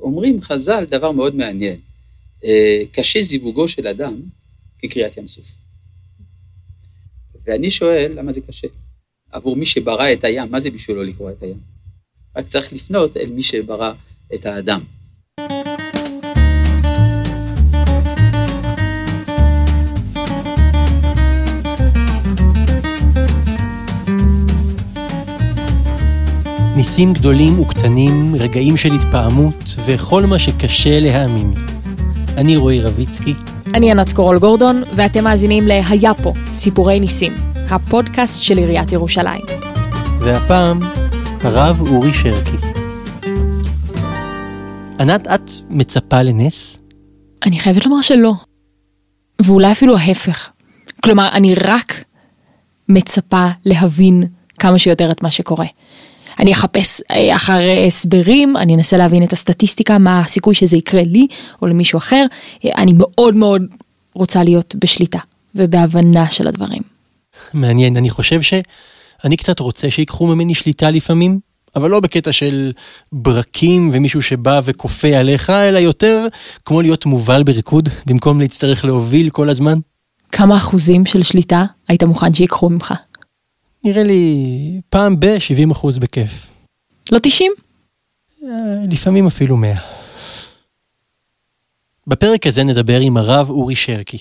אומרים 0.00 0.42
חז"ל 0.42 0.84
דבר 0.84 1.12
מאוד 1.12 1.34
מעניין, 1.34 1.80
אה, 2.44 2.82
קשה 2.92 3.22
זיווגו 3.22 3.68
של 3.68 3.86
אדם 3.86 4.20
כקריאת 4.78 5.16
ים 5.16 5.26
סוף. 5.26 5.46
ואני 7.44 7.70
שואל, 7.70 8.12
למה 8.14 8.32
זה 8.32 8.40
קשה? 8.40 8.68
עבור 9.30 9.56
מי 9.56 9.66
שברא 9.66 10.12
את 10.12 10.24
הים, 10.24 10.50
מה 10.50 10.60
זה 10.60 10.70
בשבילו 10.70 11.02
לקרוא 11.02 11.30
את 11.30 11.42
הים? 11.42 11.60
רק 12.36 12.46
צריך 12.46 12.72
לפנות 12.72 13.16
אל 13.16 13.30
מי 13.30 13.42
שברא 13.42 13.92
את 14.34 14.46
האדם. 14.46 14.80
ניסים 26.86 27.12
גדולים 27.12 27.60
וקטנים, 27.60 28.34
רגעים 28.34 28.76
של 28.76 28.92
התפעמות 28.92 29.74
וכל 29.86 30.26
מה 30.26 30.38
שקשה 30.38 31.00
להאמין. 31.00 31.52
אני 32.36 32.56
רועי 32.56 32.80
רביצקי. 32.80 33.34
אני 33.74 33.90
ענת 33.90 34.12
קורול 34.12 34.38
גורדון, 34.38 34.82
ואתם 34.96 35.24
מאזינים 35.24 35.66
ל"היה 35.66 36.14
פה, 36.14 36.32
סיפורי 36.52 37.00
ניסים", 37.00 37.32
הפודקאסט 37.70 38.42
של 38.42 38.58
עיריית 38.58 38.92
ירושלים. 38.92 39.40
והפעם, 40.20 40.80
הרב 41.40 41.80
אורי 41.80 42.12
שרקי. 42.12 42.66
ענת, 45.00 45.26
את 45.26 45.50
מצפה 45.70 46.22
לנס? 46.22 46.78
אני 47.46 47.58
חייבת 47.58 47.86
לומר 47.86 48.00
שלא. 48.00 48.32
ואולי 49.42 49.72
אפילו 49.72 49.96
ההפך. 49.96 50.48
כלומר, 51.02 51.28
אני 51.32 51.54
רק 51.54 52.04
מצפה 52.88 53.48
להבין 53.64 54.24
כמה 54.58 54.78
שיותר 54.78 55.10
את 55.10 55.22
מה 55.22 55.30
שקורה. 55.30 55.66
אני 56.38 56.52
אחפש 56.52 57.02
אה, 57.10 57.36
אחר 57.36 57.58
הסברים, 57.86 58.56
אני 58.56 58.74
אנסה 58.74 58.96
להבין 58.96 59.22
את 59.22 59.32
הסטטיסטיקה, 59.32 59.98
מה 59.98 60.20
הסיכוי 60.20 60.54
שזה 60.54 60.76
יקרה 60.76 61.02
לי 61.02 61.26
או 61.62 61.66
למישהו 61.66 61.96
אחר. 61.96 62.26
אה, 62.64 62.70
אני 62.76 62.92
מאוד 62.96 63.36
מאוד 63.36 63.62
רוצה 64.14 64.42
להיות 64.42 64.74
בשליטה 64.78 65.18
ובהבנה 65.54 66.30
של 66.30 66.46
הדברים. 66.46 66.82
מעניין, 67.52 67.96
אני 67.96 68.10
חושב 68.10 68.42
שאני 68.42 69.36
קצת 69.36 69.60
רוצה 69.60 69.90
שיקחו 69.90 70.26
ממני 70.26 70.54
שליטה 70.54 70.90
לפעמים, 70.90 71.40
אבל 71.76 71.90
לא 71.90 72.00
בקטע 72.00 72.32
של 72.32 72.72
ברקים 73.12 73.90
ומישהו 73.92 74.22
שבא 74.22 74.60
וכופה 74.64 75.08
עליך, 75.08 75.50
אלא 75.50 75.78
יותר 75.78 76.26
כמו 76.64 76.82
להיות 76.82 77.06
מובל 77.06 77.42
בריקוד, 77.42 77.88
במקום 78.06 78.40
להצטרך 78.40 78.84
להוביל 78.84 79.30
כל 79.30 79.48
הזמן. 79.48 79.78
כמה 80.32 80.56
אחוזים 80.56 81.06
של 81.06 81.22
שליטה 81.22 81.64
היית 81.88 82.02
מוכן 82.02 82.34
שיקחו 82.34 82.70
ממך? 82.70 82.94
נראה 83.86 84.02
לי 84.02 84.80
פעם 84.88 85.20
ב-70 85.20 85.72
אחוז 85.72 85.98
בכיף. 85.98 86.46
לא 87.12 87.18
90? 87.22 87.52
אה, 88.42 88.48
לפעמים 88.90 89.26
אפילו 89.26 89.56
100. 89.56 89.74
בפרק 92.06 92.46
הזה 92.46 92.64
נדבר 92.64 93.00
עם 93.00 93.16
הרב 93.16 93.50
אורי 93.50 93.76
שרקי, 93.76 94.18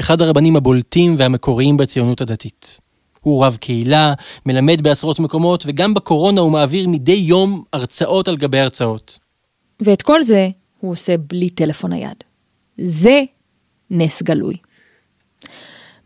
אחד 0.00 0.22
הרבנים 0.22 0.56
הבולטים 0.56 1.14
והמקוריים 1.18 1.76
בציונות 1.76 2.20
הדתית. 2.20 2.78
הוא 3.20 3.44
רב 3.44 3.56
קהילה, 3.60 4.14
מלמד 4.46 4.82
בעשרות 4.82 5.20
מקומות, 5.20 5.64
וגם 5.66 5.94
בקורונה 5.94 6.40
הוא 6.40 6.52
מעביר 6.52 6.88
מדי 6.88 7.12
יום 7.12 7.64
הרצאות 7.72 8.28
על 8.28 8.36
גבי 8.36 8.58
הרצאות. 8.60 9.18
ואת 9.80 10.02
כל 10.02 10.22
זה 10.22 10.48
הוא 10.80 10.92
עושה 10.92 11.16
בלי 11.16 11.50
טלפון 11.50 11.92
נייד. 11.92 12.24
זה 12.78 13.22
נס 13.90 14.22
גלוי. 14.22 14.54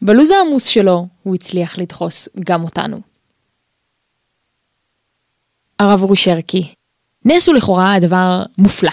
בלו"ז 0.03 0.31
העמוס 0.31 0.67
שלו 0.67 1.07
הוא 1.23 1.35
הצליח 1.35 1.79
לדחוס 1.79 2.29
גם 2.45 2.65
אותנו. 2.65 3.01
הרב 5.79 6.03
אורי 6.03 6.17
שרקי, 6.17 6.75
נס 7.25 7.49
הוא 7.49 7.57
לכאורה 7.57 7.95
הדבר 7.95 8.43
מופלא, 8.59 8.93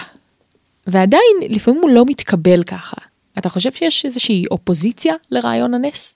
ועדיין 0.86 1.36
לפעמים 1.48 1.80
הוא 1.82 1.90
לא 1.90 2.04
מתקבל 2.06 2.62
ככה. 2.62 2.96
אתה 3.38 3.48
חושב 3.48 3.70
שיש 3.72 4.04
איזושהי 4.04 4.44
אופוזיציה 4.50 5.14
לרעיון 5.30 5.74
הנס? 5.74 6.14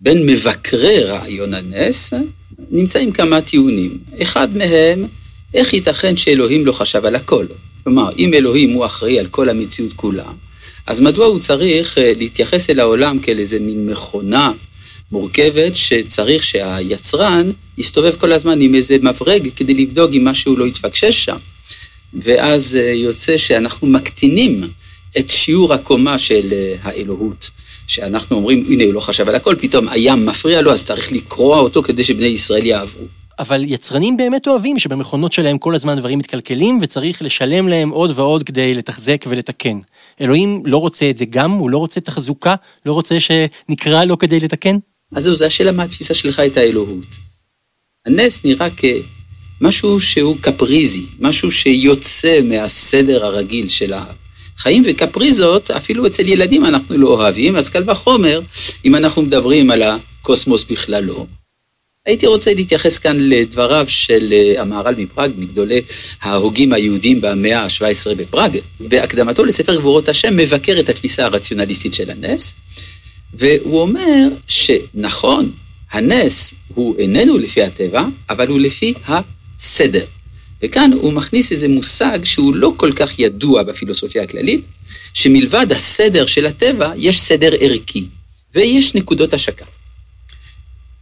בין 0.00 0.26
מבקרי 0.26 1.04
רעיון 1.04 1.54
הנס 1.54 2.12
נמצאים 2.70 3.12
כמה 3.12 3.40
טיעונים. 3.40 3.98
אחד 4.22 4.56
מהם, 4.56 5.08
איך 5.54 5.72
ייתכן 5.72 6.16
שאלוהים 6.16 6.66
לא 6.66 6.72
חשב 6.72 7.04
על 7.04 7.14
הכל? 7.14 7.46
כלומר, 7.84 8.10
אם 8.18 8.34
אלוהים 8.34 8.72
הוא 8.72 8.84
אחראי 8.84 9.18
על 9.18 9.26
כל 9.26 9.48
המציאות 9.48 9.92
כולה, 9.92 10.30
אז 10.86 11.00
מדוע 11.00 11.26
הוא 11.26 11.38
צריך 11.38 11.98
אה, 11.98 12.12
להתייחס 12.16 12.70
אל 12.70 12.80
העולם 12.80 13.18
כאל 13.18 13.38
איזה 13.38 13.60
מין 13.60 13.86
מכונה 13.86 14.52
מורכבת 15.12 15.76
שצריך 15.76 16.42
שהיצרן 16.42 17.50
יסתובב 17.78 18.14
כל 18.16 18.32
הזמן 18.32 18.60
עם 18.60 18.74
איזה 18.74 18.96
מברג 19.02 19.48
כדי 19.56 19.74
לבדוק 19.74 20.10
אם 20.14 20.24
משהו 20.24 20.56
לא 20.56 20.66
יתפקשש 20.66 21.24
שם. 21.24 21.36
ואז 22.14 22.76
אה, 22.76 22.92
יוצא 22.92 23.36
שאנחנו 23.36 23.86
מקטינים 23.86 24.68
את 25.18 25.28
שיעור 25.28 25.74
הקומה 25.74 26.18
של 26.18 26.52
אה, 26.52 26.74
האלוהות. 26.82 27.50
שאנחנו 27.86 28.36
אומרים, 28.36 28.64
הנה, 28.68 28.84
הוא 28.84 28.94
לא 28.94 29.00
חשב 29.00 29.28
על 29.28 29.34
הכל, 29.34 29.54
פתאום 29.60 29.88
הים 29.88 30.26
מפריע 30.26 30.60
לו, 30.60 30.72
אז 30.72 30.84
צריך 30.84 31.12
לקרוע 31.12 31.58
אותו 31.58 31.82
כדי 31.82 32.04
שבני 32.04 32.26
ישראל 32.26 32.66
יעברו. 32.66 33.04
אבל 33.38 33.64
יצרנים 33.64 34.16
באמת 34.16 34.48
אוהבים 34.48 34.78
שבמכונות 34.78 35.32
שלהם 35.32 35.58
כל 35.58 35.74
הזמן 35.74 35.98
דברים 35.98 36.18
מתקלקלים, 36.18 36.78
וצריך 36.82 37.22
לשלם 37.22 37.68
להם 37.68 37.90
עוד 37.90 38.12
ועוד 38.18 38.42
כדי 38.42 38.74
לתחזק 38.74 39.24
ולתקן. 39.28 39.78
אלוהים 40.20 40.62
לא 40.66 40.78
רוצה 40.78 41.10
את 41.10 41.16
זה 41.16 41.24
גם, 41.24 41.50
הוא 41.50 41.70
לא 41.70 41.78
רוצה 41.78 42.00
תחזוקה, 42.00 42.54
לא 42.86 42.92
רוצה 42.92 43.16
שנקרא 43.20 44.04
לו 44.04 44.18
כדי 44.18 44.40
לתקן? 44.40 44.76
אז 45.12 45.24
זהו, 45.24 45.34
זו 45.34 45.44
השאלה 45.44 45.72
מה 45.72 45.82
התפיסה 45.82 46.14
שלך 46.14 46.40
את 46.40 46.56
האלוהות. 46.56 47.16
הנס 48.06 48.44
נראה 48.44 48.68
כמשהו 49.60 50.00
שהוא 50.00 50.36
קפריזי, 50.40 51.06
משהו 51.20 51.50
שיוצא 51.50 52.40
מהסדר 52.44 53.24
הרגיל 53.24 53.68
של 53.68 53.92
החיים, 54.58 54.82
וקפריזות, 54.86 55.70
אפילו 55.70 56.06
אצל 56.06 56.28
ילדים 56.28 56.64
אנחנו 56.64 56.98
לא 56.98 57.08
אוהבים, 57.08 57.56
אז 57.56 57.70
קל 57.70 57.90
וחומר, 57.90 58.40
אם 58.84 58.94
אנחנו 58.94 59.22
מדברים 59.22 59.70
על 59.70 59.82
הקוסמוס 59.82 60.64
בכללו. 60.64 61.26
הייתי 62.06 62.26
רוצה 62.26 62.54
להתייחס 62.54 62.98
כאן 62.98 63.16
לדבריו 63.20 63.84
של 63.88 64.32
אה, 64.32 64.62
המהר"ל 64.62 64.94
מפראג, 64.98 65.32
מגדולי 65.36 65.82
ההוגים 66.22 66.72
היהודים 66.72 67.20
במאה 67.20 67.62
ה-17 67.62 68.14
בפראג. 68.14 68.58
בהקדמתו 68.80 69.44
לספר 69.44 69.76
גבורות 69.76 70.08
השם 70.08 70.36
מבקר 70.36 70.80
את 70.80 70.88
התפיסה 70.88 71.24
הרציונליסטית 71.24 71.94
של 71.94 72.10
הנס, 72.10 72.54
והוא 73.34 73.80
אומר 73.80 74.28
שנכון, 74.48 75.52
הנס 75.92 76.54
הוא 76.74 76.98
איננו 76.98 77.38
לפי 77.38 77.62
הטבע, 77.62 78.04
אבל 78.30 78.48
הוא 78.48 78.60
לפי 78.60 78.94
הסדר. 79.06 80.04
וכאן 80.62 80.90
הוא 80.92 81.12
מכניס 81.12 81.52
איזה 81.52 81.68
מושג 81.68 82.24
שהוא 82.24 82.54
לא 82.54 82.72
כל 82.76 82.92
כך 82.96 83.18
ידוע 83.18 83.62
בפילוסופיה 83.62 84.22
הכללית, 84.22 84.64
שמלבד 85.14 85.66
הסדר 85.70 86.26
של 86.26 86.46
הטבע, 86.46 86.92
יש 86.96 87.20
סדר 87.20 87.54
ערכי, 87.60 88.04
ויש 88.54 88.94
נקודות 88.94 89.34
השקה. 89.34 89.64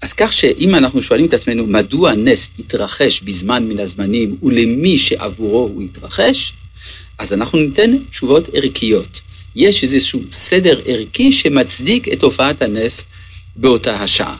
אז 0.04 0.12
כך 0.12 0.32
שאם 0.32 0.74
אנחנו 0.74 1.02
שואלים 1.02 1.26
את 1.26 1.32
עצמנו 1.32 1.66
מדוע 1.66 2.14
נס 2.14 2.50
התרחש 2.58 3.20
בזמן 3.20 3.68
מן 3.68 3.78
הזמנים 3.78 4.36
ולמי 4.42 4.98
שעבורו 4.98 5.70
הוא 5.74 5.82
התרחש, 5.82 6.52
אז 7.18 7.32
אנחנו 7.32 7.58
ניתן 7.58 7.98
תשובות 8.10 8.48
ערכיות. 8.54 9.20
יש 9.56 9.82
איזשהו 9.82 10.20
סדר 10.30 10.80
ערכי 10.86 11.32
שמצדיק 11.32 12.08
את 12.08 12.22
הופעת 12.22 12.62
הנס 12.62 13.06
באותה 13.56 14.00
השעה. 14.00 14.36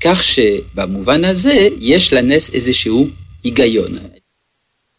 כך 0.00 0.22
שבמובן 0.22 1.24
הזה 1.24 1.68
יש 1.78 2.12
לנס 2.12 2.50
איזשהו 2.50 3.08
היגיון. 3.44 3.98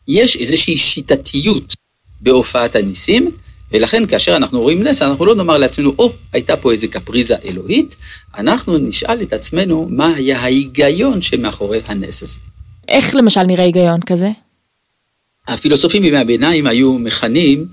יש 0.08 0.36
איזושהי 0.36 0.78
שיטתיות 0.78 1.76
בהופעת 2.22 2.76
הניסים, 2.76 3.32
ולכן 3.72 4.06
כאשר 4.06 4.36
אנחנו 4.36 4.62
רואים 4.62 4.84
נס, 4.84 5.02
אנחנו 5.02 5.26
לא 5.26 5.36
נאמר 5.36 5.58
לעצמנו, 5.58 5.94
או, 6.00 6.08
oh, 6.08 6.12
הייתה 6.34 6.58
פה 6.58 6.72
איזה 6.72 6.88
קפריזה 6.88 7.36
אלוהית, 7.46 7.96
אנחנו 8.38 8.78
נשאל 8.78 9.22
את 9.22 9.34
עצמנו 9.34 9.88
מה 9.90 10.14
היה 10.16 10.40
ההיגיון 10.40 11.22
שמאחורי 11.22 11.80
הנס 11.86 12.24
הזה. 12.24 12.40
איך 12.88 13.16
למשל 13.16 13.44
נראה 13.44 13.64
היגיון 13.64 14.00
כזה? 14.06 14.30
הפילוסופים 15.48 16.02
בימי 16.02 16.18
הביניים 16.18 16.68
היו 16.68 16.94
מכנים 16.94 17.68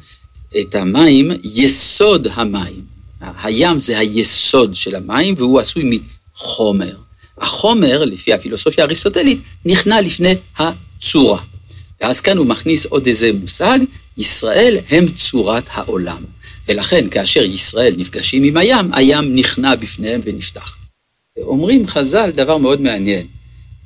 את 0.61 0.75
המים 0.75 1.31
יסוד 1.45 2.29
המים. 2.35 2.97
הים 3.21 3.81
זה 3.81 3.99
היסוד 3.99 4.75
של 4.75 4.95
המים 4.95 5.35
והוא 5.39 5.61
עשוי 5.61 6.01
מחומר. 6.35 6.97
החומר, 7.39 8.05
לפי 8.05 8.33
הפילוסופיה 8.33 8.85
האריסטוטלית, 8.85 9.39
נכנע 9.65 10.01
לפני 10.01 10.35
הצורה. 10.59 11.43
ואז 12.01 12.21
כאן 12.21 12.39
הוא 12.39 12.47
מכניס 12.47 12.87
עוד 12.87 13.07
איזה 13.07 13.31
מושג, 13.41 13.79
ישראל 14.19 14.79
הם 14.91 15.09
צורת 15.09 15.65
העולם. 15.71 16.25
ולכן 16.69 17.11
כאשר 17.11 17.45
ישראל 17.45 17.95
נפגשים 17.99 18.43
עם 18.43 18.57
הים, 18.57 18.95
הים 18.95 19.35
נכנע 19.35 19.75
בפניהם 19.75 20.21
ונפתח. 20.25 20.77
אומרים 21.39 21.87
חז"ל 21.87 22.31
דבר 22.31 22.59
מאוד 22.59 22.81
מעניין, 22.81 23.27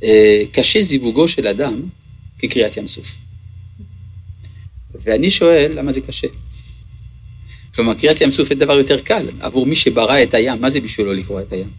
אה, 0.02 0.42
קשה 0.52 0.82
זיווגו 0.82 1.28
של 1.28 1.46
אדם 1.46 1.82
כקריאת 2.38 2.76
ים 2.76 2.86
סוף. 2.86 3.16
ואני 4.94 5.30
שואל, 5.30 5.72
למה 5.74 5.92
זה 5.92 6.00
קשה? 6.00 6.26
כלומר, 7.74 7.94
קריאת 7.94 8.20
ים 8.20 8.30
סוף 8.30 8.48
זה 8.48 8.54
דבר 8.54 8.72
יותר 8.72 9.00
קל. 9.00 9.28
עבור 9.40 9.66
מי 9.66 9.76
שברא 9.76 10.22
את 10.22 10.34
הים, 10.34 10.60
מה 10.60 10.70
זה 10.70 10.80
בשבילו 10.80 11.12
לקרוא 11.12 11.40
את 11.40 11.52
הים? 11.52 11.70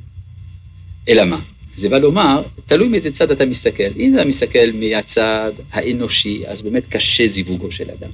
אלא 1.09 1.25
מה? 1.25 1.41
זה 1.75 1.89
בא 1.89 1.97
לומר, 1.97 2.43
תלוי 2.65 2.87
מאיזה 2.87 3.11
צד 3.11 3.31
אתה 3.31 3.45
מסתכל. 3.45 3.83
אם 3.99 4.15
אתה 4.15 4.25
מסתכל 4.25 4.71
מהצד 4.73 5.51
האנושי, 5.71 6.43
אז 6.47 6.61
באמת 6.61 6.87
קשה 6.89 7.27
זיווגו 7.27 7.71
של 7.71 7.89
אדם. 7.91 8.09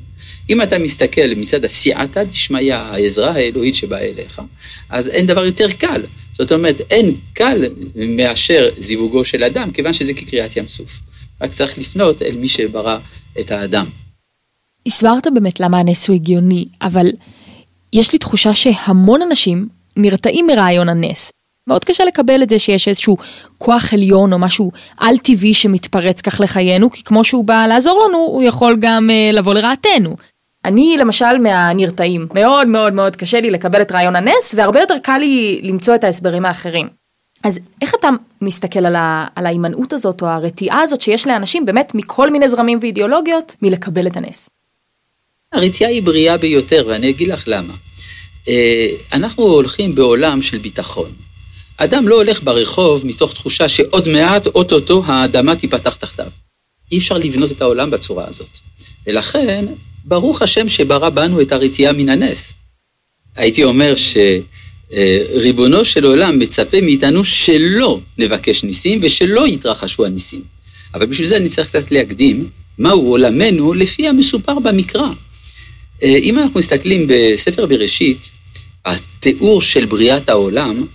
אם 0.50 0.62
אתה 0.62 0.80
מסתכל 0.80 1.36
מצד 1.38 1.66
הסייעתא 1.66 2.24
דשמיא, 2.24 2.76
העזרה 2.76 3.32
האלוהית 3.32 3.76
שבאה 3.76 4.02
אליך, 4.02 4.42
אז 4.90 5.10
אין 5.10 5.28
דבר 5.28 5.46
יותר 5.46 5.72
קל. 5.72 6.02
זאת 6.32 6.52
אומרת, 6.52 6.82
אין 6.92 7.16
קל 7.34 7.66
מאשר 7.96 8.70
זיווגו 8.78 9.26
של 9.26 9.44
אדם, 9.44 9.72
כיוון 9.72 9.94
שזה 9.94 10.14
כקריאת 10.14 10.58
ים 10.58 10.68
סוף. 10.68 11.00
רק 11.42 11.52
צריך 11.52 11.78
לפנות 11.78 12.22
אל 12.22 12.36
מי 12.36 12.48
שברא 12.48 12.98
את 13.40 13.52
האדם. 13.52 13.86
הסברת 14.88 15.28
באמת 15.34 15.60
למה 15.60 15.80
הנס 15.80 16.08
הוא 16.08 16.16
הגיוני, 16.16 16.66
אבל 16.82 17.08
יש 17.94 18.14
לי 18.14 18.20
תחושה 18.20 18.56
שהמון 18.56 19.22
אנשים 19.22 19.68
נרתעים 19.98 20.48
מרעיון 20.48 20.90
הנס. 20.90 21.32
מאוד 21.68 21.86
קשה 21.86 22.06
לקבל 22.06 22.44
את 22.44 22.50
זה 22.50 22.60
שיש 22.60 22.88
איזשהו 22.88 23.18
כוח 23.58 23.94
עליון 23.94 24.34
או 24.34 24.40
משהו 24.40 24.72
על-טבעי 24.98 25.54
שמתפרץ 25.54 26.22
כך 26.22 26.40
לחיינו, 26.40 26.92
כי 26.92 27.04
כמו 27.04 27.24
שהוא 27.24 27.46
בא 27.46 27.66
לעזור 27.68 28.08
לנו, 28.08 28.18
הוא 28.18 28.44
יכול 28.44 28.78
גם 28.80 29.10
uh, 29.10 29.36
לבוא 29.36 29.54
לרעתנו. 29.54 30.16
אני 30.66 30.96
למשל 31.00 31.38
מהנרתעים, 31.38 32.28
מאוד 32.34 32.68
מאוד 32.68 32.94
מאוד 32.94 33.16
קשה 33.16 33.42
לי 33.42 33.50
לקבל 33.50 33.82
את 33.82 33.92
רעיון 33.92 34.16
הנס, 34.16 34.54
והרבה 34.58 34.80
יותר 34.80 34.98
קל 35.04 35.18
לי 35.18 35.60
למצוא 35.64 35.96
את 35.96 36.04
ההסברים 36.04 36.46
האחרים. 36.46 36.88
אז 37.44 37.60
איך 37.82 37.94
אתה 38.00 38.10
מסתכל 38.42 38.86
על, 38.86 38.96
ה, 38.96 39.26
על 39.36 39.46
ההימנעות 39.46 39.94
הזאת 39.94 40.22
או 40.22 40.28
הרתיעה 40.28 40.82
הזאת 40.82 41.02
שיש 41.02 41.28
לאנשים 41.28 41.66
באמת 41.66 41.96
מכל 41.96 42.32
מיני 42.32 42.50
זרמים 42.50 42.80
ואידיאולוגיות 42.82 43.56
מלקבל 43.62 44.08
את 44.08 44.18
הנס? 44.18 44.50
הרתיעה 45.54 45.92
היא 45.92 46.04
בריאה 46.04 46.38
ביותר, 46.38 46.86
ואני 46.88 47.10
אגיד 47.10 47.28
לך 47.28 47.44
למה. 47.48 47.74
אה, 48.50 48.88
אנחנו 49.14 49.44
הולכים 49.44 49.96
בעולם 49.96 50.42
של 50.42 50.58
ביטחון. 50.58 51.12
אדם 51.78 52.08
לא 52.08 52.16
הולך 52.16 52.44
ברחוב 52.44 53.06
מתוך 53.06 53.34
תחושה 53.34 53.70
שעוד 53.70 54.08
מעט, 54.08 54.48
אוטוטו, 54.48 55.04
האדמה 55.06 55.56
תיפתח 55.56 55.96
תחתיו. 55.96 56.32
אי 56.92 56.98
אפשר 56.98 57.18
לבנות 57.18 57.52
את 57.52 57.62
העולם 57.62 57.92
בצורה 57.92 58.26
הזאת. 58.28 58.58
ולכן, 59.08 59.66
ברוך 60.06 60.42
השם 60.42 60.68
שברא 60.68 61.10
בנו 61.10 61.42
את 61.42 61.52
הרתיעה 61.52 61.94
מן 61.94 62.10
הנס. 62.10 62.54
הייתי 63.36 63.64
אומר 63.64 63.94
שריבונו 64.90 65.86
של 65.86 66.06
עולם 66.06 66.40
מצפה 66.40 66.82
מאיתנו 66.82 67.24
שלא 67.24 68.00
נבקש 68.18 68.64
ניסים 68.64 69.00
ושלא 69.04 69.48
יתרחשו 69.48 70.06
הניסים. 70.06 70.42
אבל 70.94 71.06
בשביל 71.06 71.28
זה 71.28 71.38
אני 71.38 71.50
צריך 71.50 71.68
קצת 71.68 71.92
להקדים 71.92 72.50
מהו 72.78 73.10
עולמנו 73.10 73.74
לפי 73.74 74.08
המסופר 74.08 74.60
במקרא. 74.60 75.08
אה, 76.04 76.18
אם 76.18 76.40
אנחנו 76.40 76.60
מסתכלים 76.60 77.08
בספר 77.10 77.66
בראשית, 77.66 78.30
התיאור 78.86 79.62
של 79.62 79.86
בריאת 79.86 80.30
העולם, 80.30 80.86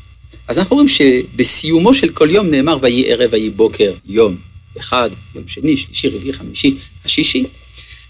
אז 0.49 0.59
אנחנו 0.59 0.77
רואים 0.77 0.89
שבסיומו 0.89 1.95
של 1.95 2.09
כל 2.09 2.31
יום 2.31 2.47
נאמר 2.51 2.79
ויהי 2.83 3.13
ערב 3.13 3.33
ויהי 3.33 3.51
בוקר 3.51 3.93
יום 4.05 4.37
אחד, 4.79 5.11
יום 5.35 5.49
שני, 5.49 5.77
שלישי, 5.77 6.09
רביעי, 6.09 6.33
חמישי, 6.33 6.77
השישי. 7.05 7.45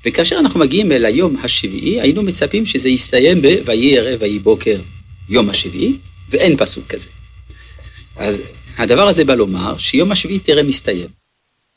וכאשר 0.07 0.39
אנחנו 0.39 0.61
מגיעים 0.61 0.93
אל 0.93 1.05
היום 1.05 1.37
השביעי, 1.43 2.01
היינו 2.01 2.23
מצפים 2.23 2.67
שזה 2.67 2.89
יסתיים 2.89 3.43
ב"ויהי 3.43 3.99
ערב 3.99 4.21
ויהי 4.23 4.39
בוקר 4.39 4.81
יום 5.29 5.51
השביעי", 5.51 5.97
ואין 6.31 6.57
פסוק 6.57 6.87
כזה. 6.87 7.09
אז 8.17 8.59
הדבר 8.79 9.09
הזה 9.09 9.25
בא 9.25 9.35
לומר 9.35 9.79
שיום 9.79 10.13
השביעי 10.13 10.39
טרם 10.39 10.67
מסתיים. 10.67 11.09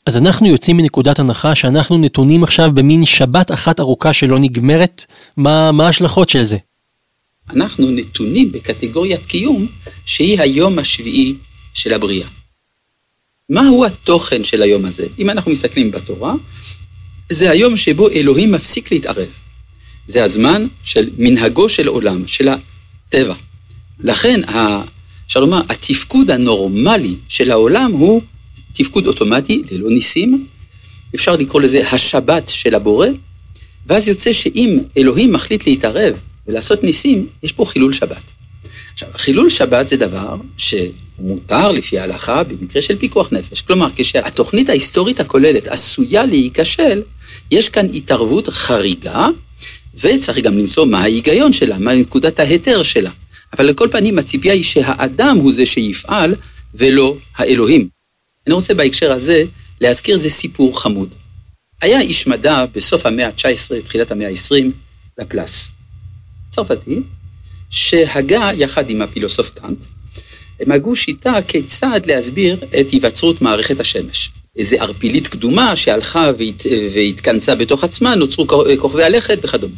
אז 0.06 0.16
אנחנו 0.16 0.46
יוצאים 0.46 0.76
מנקודת 0.76 1.18
הנחה 1.18 1.54
שאנחנו 1.54 1.98
נתונים 1.98 2.44
עכשיו 2.44 2.70
במין 2.74 3.04
שבת 3.04 3.50
אחת 3.50 3.80
ארוכה 3.80 4.12
שלא 4.12 4.38
נגמרת? 4.38 5.04
מה, 5.36 5.70
ההשלכות 5.86 6.28
של 6.28 6.44
זה? 6.44 6.56
אנחנו 7.50 7.90
נתונים 7.90 8.52
בקטגוריית 8.52 9.26
קיום 9.26 9.66
שהיא 10.06 10.40
היום 10.40 10.78
השביעי 10.78 11.34
של 11.74 11.92
הבריאה. 11.92 12.28
מהו 13.50 13.84
התוכן 13.84 14.44
של 14.44 14.62
היום 14.62 14.84
הזה? 14.84 15.06
אם 15.18 15.30
אנחנו 15.30 15.50
מסתכלים 15.50 15.90
בתורה, 15.90 16.34
זה 17.30 17.50
היום 17.50 17.76
שבו 17.76 18.10
אלוהים 18.10 18.52
מפסיק 18.52 18.92
להתערב. 18.92 19.28
זה 20.06 20.24
הזמן 20.24 20.66
של 20.82 21.10
מנהגו 21.18 21.68
של 21.68 21.88
עולם, 21.88 22.26
של 22.26 22.48
הטבע. 22.48 23.34
לכן, 24.00 24.40
אפשר 25.26 25.40
לומר, 25.40 25.60
התפקוד 25.68 26.30
הנורמלי 26.30 27.14
של 27.28 27.50
העולם 27.50 27.92
הוא 27.92 28.22
תפקוד 28.72 29.06
אוטומטי, 29.06 29.62
ללא 29.70 29.90
ניסים. 29.90 30.46
אפשר 31.14 31.36
לקרוא 31.36 31.60
לזה 31.60 31.88
השבת 31.88 32.48
של 32.48 32.74
הבורא, 32.74 33.08
ואז 33.86 34.08
יוצא 34.08 34.32
שאם 34.32 34.78
אלוהים 34.96 35.32
מחליט 35.32 35.66
להתערב 35.66 36.14
ולעשות 36.48 36.84
ניסים, 36.84 37.26
יש 37.42 37.52
פה 37.52 37.64
חילול 37.64 37.92
שבת. 37.92 38.22
עכשיו, 38.92 39.08
חילול 39.14 39.48
שבת 39.48 39.88
זה 39.88 39.96
דבר 39.96 40.36
שמותר 40.58 41.72
לפי 41.72 41.98
ההלכה 41.98 42.42
במקרה 42.42 42.82
של 42.82 42.98
פיקוח 42.98 43.32
נפש. 43.32 43.62
כלומר, 43.62 43.88
כשהתוכנית 43.96 44.68
ההיסטורית 44.68 45.20
הכוללת 45.20 45.68
עשויה 45.68 46.24
להיכשל, 46.24 47.02
יש 47.50 47.68
כאן 47.68 47.86
התערבות 47.94 48.48
חריגה, 48.48 49.28
וצריך 49.94 50.38
גם 50.38 50.58
למצוא 50.58 50.86
מה 50.86 51.00
ההיגיון 51.00 51.52
שלה, 51.52 51.78
מה 51.78 51.94
נקודת 51.94 52.40
ההיתר 52.40 52.82
שלה. 52.82 53.10
אבל 53.52 53.66
לכל 53.66 53.88
פנים, 53.90 54.18
הציפייה 54.18 54.54
היא 54.54 54.62
שהאדם 54.62 55.36
הוא 55.36 55.52
זה 55.52 55.66
שיפעל, 55.66 56.34
ולא 56.74 57.16
האלוהים. 57.36 57.88
אני 58.46 58.54
רוצה 58.54 58.74
בהקשר 58.74 59.12
הזה 59.12 59.44
להזכיר 59.80 60.14
איזה 60.14 60.30
סיפור 60.30 60.80
חמוד. 60.80 61.14
היה 61.82 62.00
איש 62.00 62.26
מדע 62.26 62.64
בסוף 62.74 63.06
המאה 63.06 63.26
ה-19, 63.26 63.80
תחילת 63.84 64.10
המאה 64.10 64.28
ה-20, 64.28 64.64
לפלס. 65.18 65.75
צרפתי, 66.50 67.00
שהגה 67.70 68.50
יחד 68.56 68.90
עם 68.90 69.02
הפילוסוף 69.02 69.50
קאנט, 69.50 69.84
הם 70.60 70.72
הגו 70.72 70.96
שיטה 70.96 71.42
כיצד 71.48 72.00
להסביר 72.06 72.64
את 72.80 72.90
היווצרות 72.90 73.42
מערכת 73.42 73.80
השמש. 73.80 74.30
איזו 74.56 74.76
ערפילית 74.76 75.28
קדומה 75.28 75.76
שהלכה 75.76 76.30
והת, 76.38 76.62
והתכנסה 76.94 77.54
בתוך 77.54 77.84
עצמה, 77.84 78.14
נוצרו 78.14 78.46
כוכבי 78.80 79.02
הלכת 79.02 79.38
וכדומה. 79.42 79.76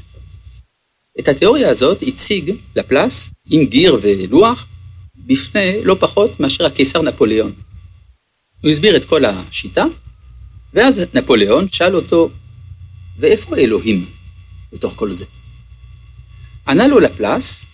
את 1.18 1.28
התיאוריה 1.28 1.70
הזאת 1.70 2.02
הציג 2.02 2.54
לפלס 2.76 3.28
עם 3.50 3.64
גיר 3.64 3.98
ולוח 4.02 4.66
בפני 5.16 5.84
לא 5.84 5.96
פחות 6.00 6.40
מאשר 6.40 6.66
הקיסר 6.66 7.02
נפוליאון. 7.02 7.52
הוא 8.62 8.70
הסביר 8.70 8.96
את 8.96 9.04
כל 9.04 9.24
השיטה, 9.24 9.84
ואז 10.74 11.02
נפוליאון 11.14 11.68
שאל 11.68 11.96
אותו, 11.96 12.30
ואיפה 13.18 13.56
אלוהים 13.56 14.06
בתוך 14.72 14.92
כל 14.96 15.10
זה? 15.10 15.24
ענה 16.68 16.86
לו 16.86 17.00
לפלס, 17.00 17.64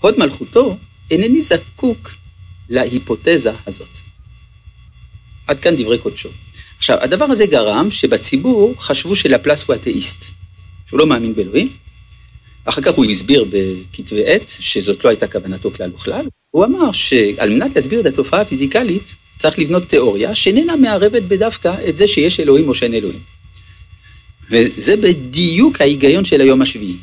הוד 0.00 0.18
מלכותו, 0.18 0.76
אינני 1.10 1.42
זקוק 1.42 2.14
להיפותזה 2.68 3.52
הזאת. 3.66 3.98
עד 5.46 5.60
כאן 5.60 5.76
דברי 5.76 5.98
קודשו. 5.98 6.28
עכשיו, 6.78 6.98
הדבר 7.00 7.24
הזה 7.24 7.46
גרם 7.46 7.90
שבציבור 7.90 8.74
חשבו 8.78 9.16
שלפלס 9.16 9.64
הוא 9.64 9.74
אתאיסט, 9.74 10.24
שהוא 10.86 11.00
לא 11.00 11.06
מאמין 11.06 11.34
באלוהים. 11.34 11.76
אחר 12.64 12.82
כך 12.82 12.94
הוא 12.94 13.04
הסביר 13.04 13.44
בכתבי 13.50 14.26
עת 14.26 14.52
שזאת 14.60 15.04
לא 15.04 15.08
הייתה 15.08 15.26
כוונתו 15.28 15.70
כלל 15.72 15.90
וכלל. 15.94 16.26
הוא 16.50 16.64
אמר 16.64 16.92
שעל 16.92 17.50
מנת 17.50 17.74
להסביר 17.74 18.00
את 18.00 18.06
התופעה 18.06 18.40
הפיזיקלית, 18.40 19.14
צריך 19.36 19.58
לבנות 19.58 19.88
תיאוריה 19.88 20.34
שאיננה 20.34 20.76
מערבת 20.76 21.22
בדווקא 21.22 21.76
את 21.88 21.96
זה 21.96 22.06
שיש 22.06 22.40
אלוהים 22.40 22.68
או 22.68 22.74
שאין 22.74 22.94
אלוהים. 22.94 23.20
וזה 24.50 24.96
בדיוק 24.96 25.80
ההיגיון 25.80 26.24
של 26.24 26.40
היום 26.40 26.62
השביעי. 26.62 26.96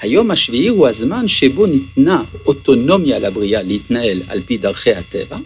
היום 0.00 0.30
השביעי 0.30 0.68
הוא 0.68 0.88
הזמן 0.88 1.28
שבו 1.28 1.66
ניתנה 1.66 2.22
אוטונומיה 2.46 3.18
לבריאה 3.18 3.62
להתנהל 3.62 4.22
על 4.28 4.42
פי 4.46 4.56
דרכי 4.56 4.94
הטבע, 4.94 5.38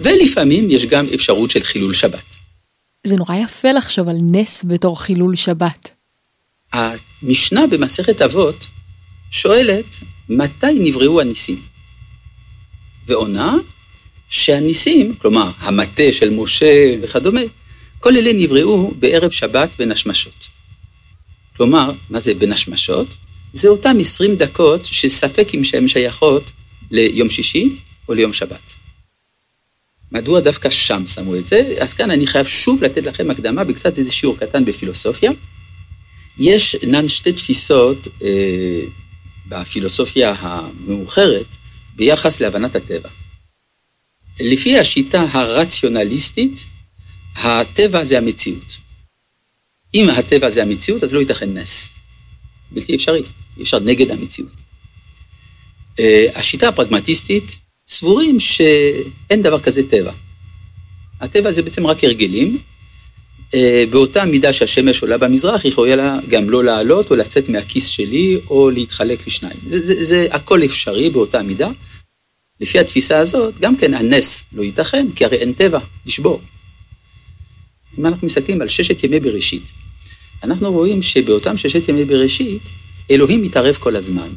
ולפעמים 0.00 0.70
יש 0.70 0.86
גם 0.86 1.06
אפשרות 1.14 1.50
של 1.50 1.62
חילול 1.62 1.92
שבת. 1.92 2.24
זה 3.06 3.16
נורא 3.16 3.34
יפה 3.36 3.72
לחשוב 3.72 4.08
על 4.08 4.16
נס 4.22 4.64
בתור 4.64 5.00
חילול 5.00 5.36
שבת. 5.36 5.88
המשנה 6.72 7.66
במסכת 7.66 8.22
אבות 8.22 8.66
שואלת, 9.30 9.98
מתי 10.28 10.78
נבראו 10.80 11.20
הניסים? 11.20 11.62
ועונה 13.06 13.56
שהניסים, 14.28 15.14
כלומר 15.14 15.50
המטה 15.58 16.12
של 16.12 16.30
משה 16.30 16.94
וכדומה, 17.02 17.40
כל 18.00 18.16
אלה 18.16 18.32
נבראו 18.32 18.90
בערב 18.98 19.30
שבת 19.30 19.76
בין 19.78 19.92
השמשות. 19.92 20.48
כלומר, 21.56 21.92
מה 22.10 22.20
זה 22.20 22.34
בין 22.34 22.52
השמשות? 22.52 23.16
זה 23.52 23.68
אותם 23.68 23.96
20 24.00 24.36
דקות 24.36 24.84
שספק 24.84 25.48
אם 25.54 25.64
שהן 25.64 25.88
שייכות 25.88 26.50
ליום 26.90 27.30
שישי 27.30 27.76
או 28.08 28.14
ליום 28.14 28.32
שבת. 28.32 28.82
מדוע 30.12 30.40
דווקא 30.40 30.70
שם 30.70 31.06
שמו 31.06 31.36
את 31.36 31.46
זה? 31.46 31.74
אז 31.80 31.94
כאן 31.94 32.10
אני 32.10 32.26
חייב 32.26 32.46
שוב 32.46 32.84
לתת 32.84 33.02
לכם 33.02 33.30
הקדמה 33.30 33.64
בקצת 33.64 33.98
איזה 33.98 34.12
שיעור 34.12 34.38
קטן 34.38 34.64
בפילוסופיה. 34.64 35.30
יש 36.38 36.76
נן 36.82 37.08
שתי 37.08 37.32
תפיסות 37.32 38.08
אה, 38.22 38.80
בפילוסופיה 39.48 40.34
המאוחרת 40.38 41.46
ביחס 41.96 42.40
להבנת 42.40 42.76
הטבע. 42.76 43.08
לפי 44.40 44.78
השיטה 44.78 45.26
הרציונליסטית, 45.32 46.64
הטבע 47.36 48.04
זה 48.04 48.18
המציאות. 48.18 48.76
אם 49.94 50.08
הטבע 50.10 50.50
זה 50.50 50.62
המציאות, 50.62 51.02
אז 51.02 51.14
לא 51.14 51.20
ייתכן 51.20 51.58
נס. 51.58 51.92
בלתי 52.70 52.94
אפשרי, 52.96 53.22
אי 53.58 53.62
אפשר 53.62 53.80
נגד 53.80 54.10
המציאות. 54.10 54.52
Uh, 56.00 56.02
השיטה 56.34 56.68
הפרגמטיסטית 56.68 57.58
סבורים 57.86 58.40
שאין 58.40 59.42
דבר 59.42 59.60
כזה 59.60 59.88
טבע. 59.88 60.12
הטבע 61.20 61.50
זה 61.50 61.62
בעצם 61.62 61.86
רק 61.86 62.04
הרגלים. 62.04 62.58
אה, 63.54 63.84
באותה 63.90 64.24
מידה 64.24 64.52
שהשמש 64.52 65.02
עולה 65.02 65.18
במזרח, 65.18 65.62
היא 65.64 65.72
יכולה 65.72 66.18
גם 66.28 66.50
לא 66.50 66.64
לעלות 66.64 67.10
או 67.10 67.16
לצאת 67.16 67.48
מהכיס 67.48 67.86
שלי 67.86 68.40
או 68.50 68.70
להתחלק 68.70 69.26
לשניים. 69.26 69.60
זה, 69.68 69.82
זה, 69.82 70.04
זה 70.04 70.26
הכל 70.30 70.64
אפשרי 70.64 71.10
באותה 71.10 71.42
מידה. 71.42 71.68
לפי 72.60 72.78
התפיסה 72.78 73.18
הזאת, 73.18 73.60
גם 73.60 73.76
כן 73.76 73.94
הנס 73.94 74.44
לא 74.52 74.62
ייתכן, 74.62 75.06
כי 75.14 75.24
הרי 75.24 75.36
אין 75.36 75.52
טבע 75.52 75.78
לשבור. 76.06 76.40
אם 77.98 78.06
אנחנו 78.06 78.26
מסתכלים 78.26 78.62
על 78.62 78.68
ששת 78.68 79.04
ימי 79.04 79.20
בראשית, 79.20 79.72
אנחנו 80.42 80.72
רואים 80.72 81.02
שבאותם 81.02 81.56
ששת 81.56 81.88
ימי 81.88 82.04
בראשית, 82.04 82.62
אלוהים 83.10 83.42
מתערב 83.42 83.74
כל 83.74 83.96
הזמן. 83.96 84.32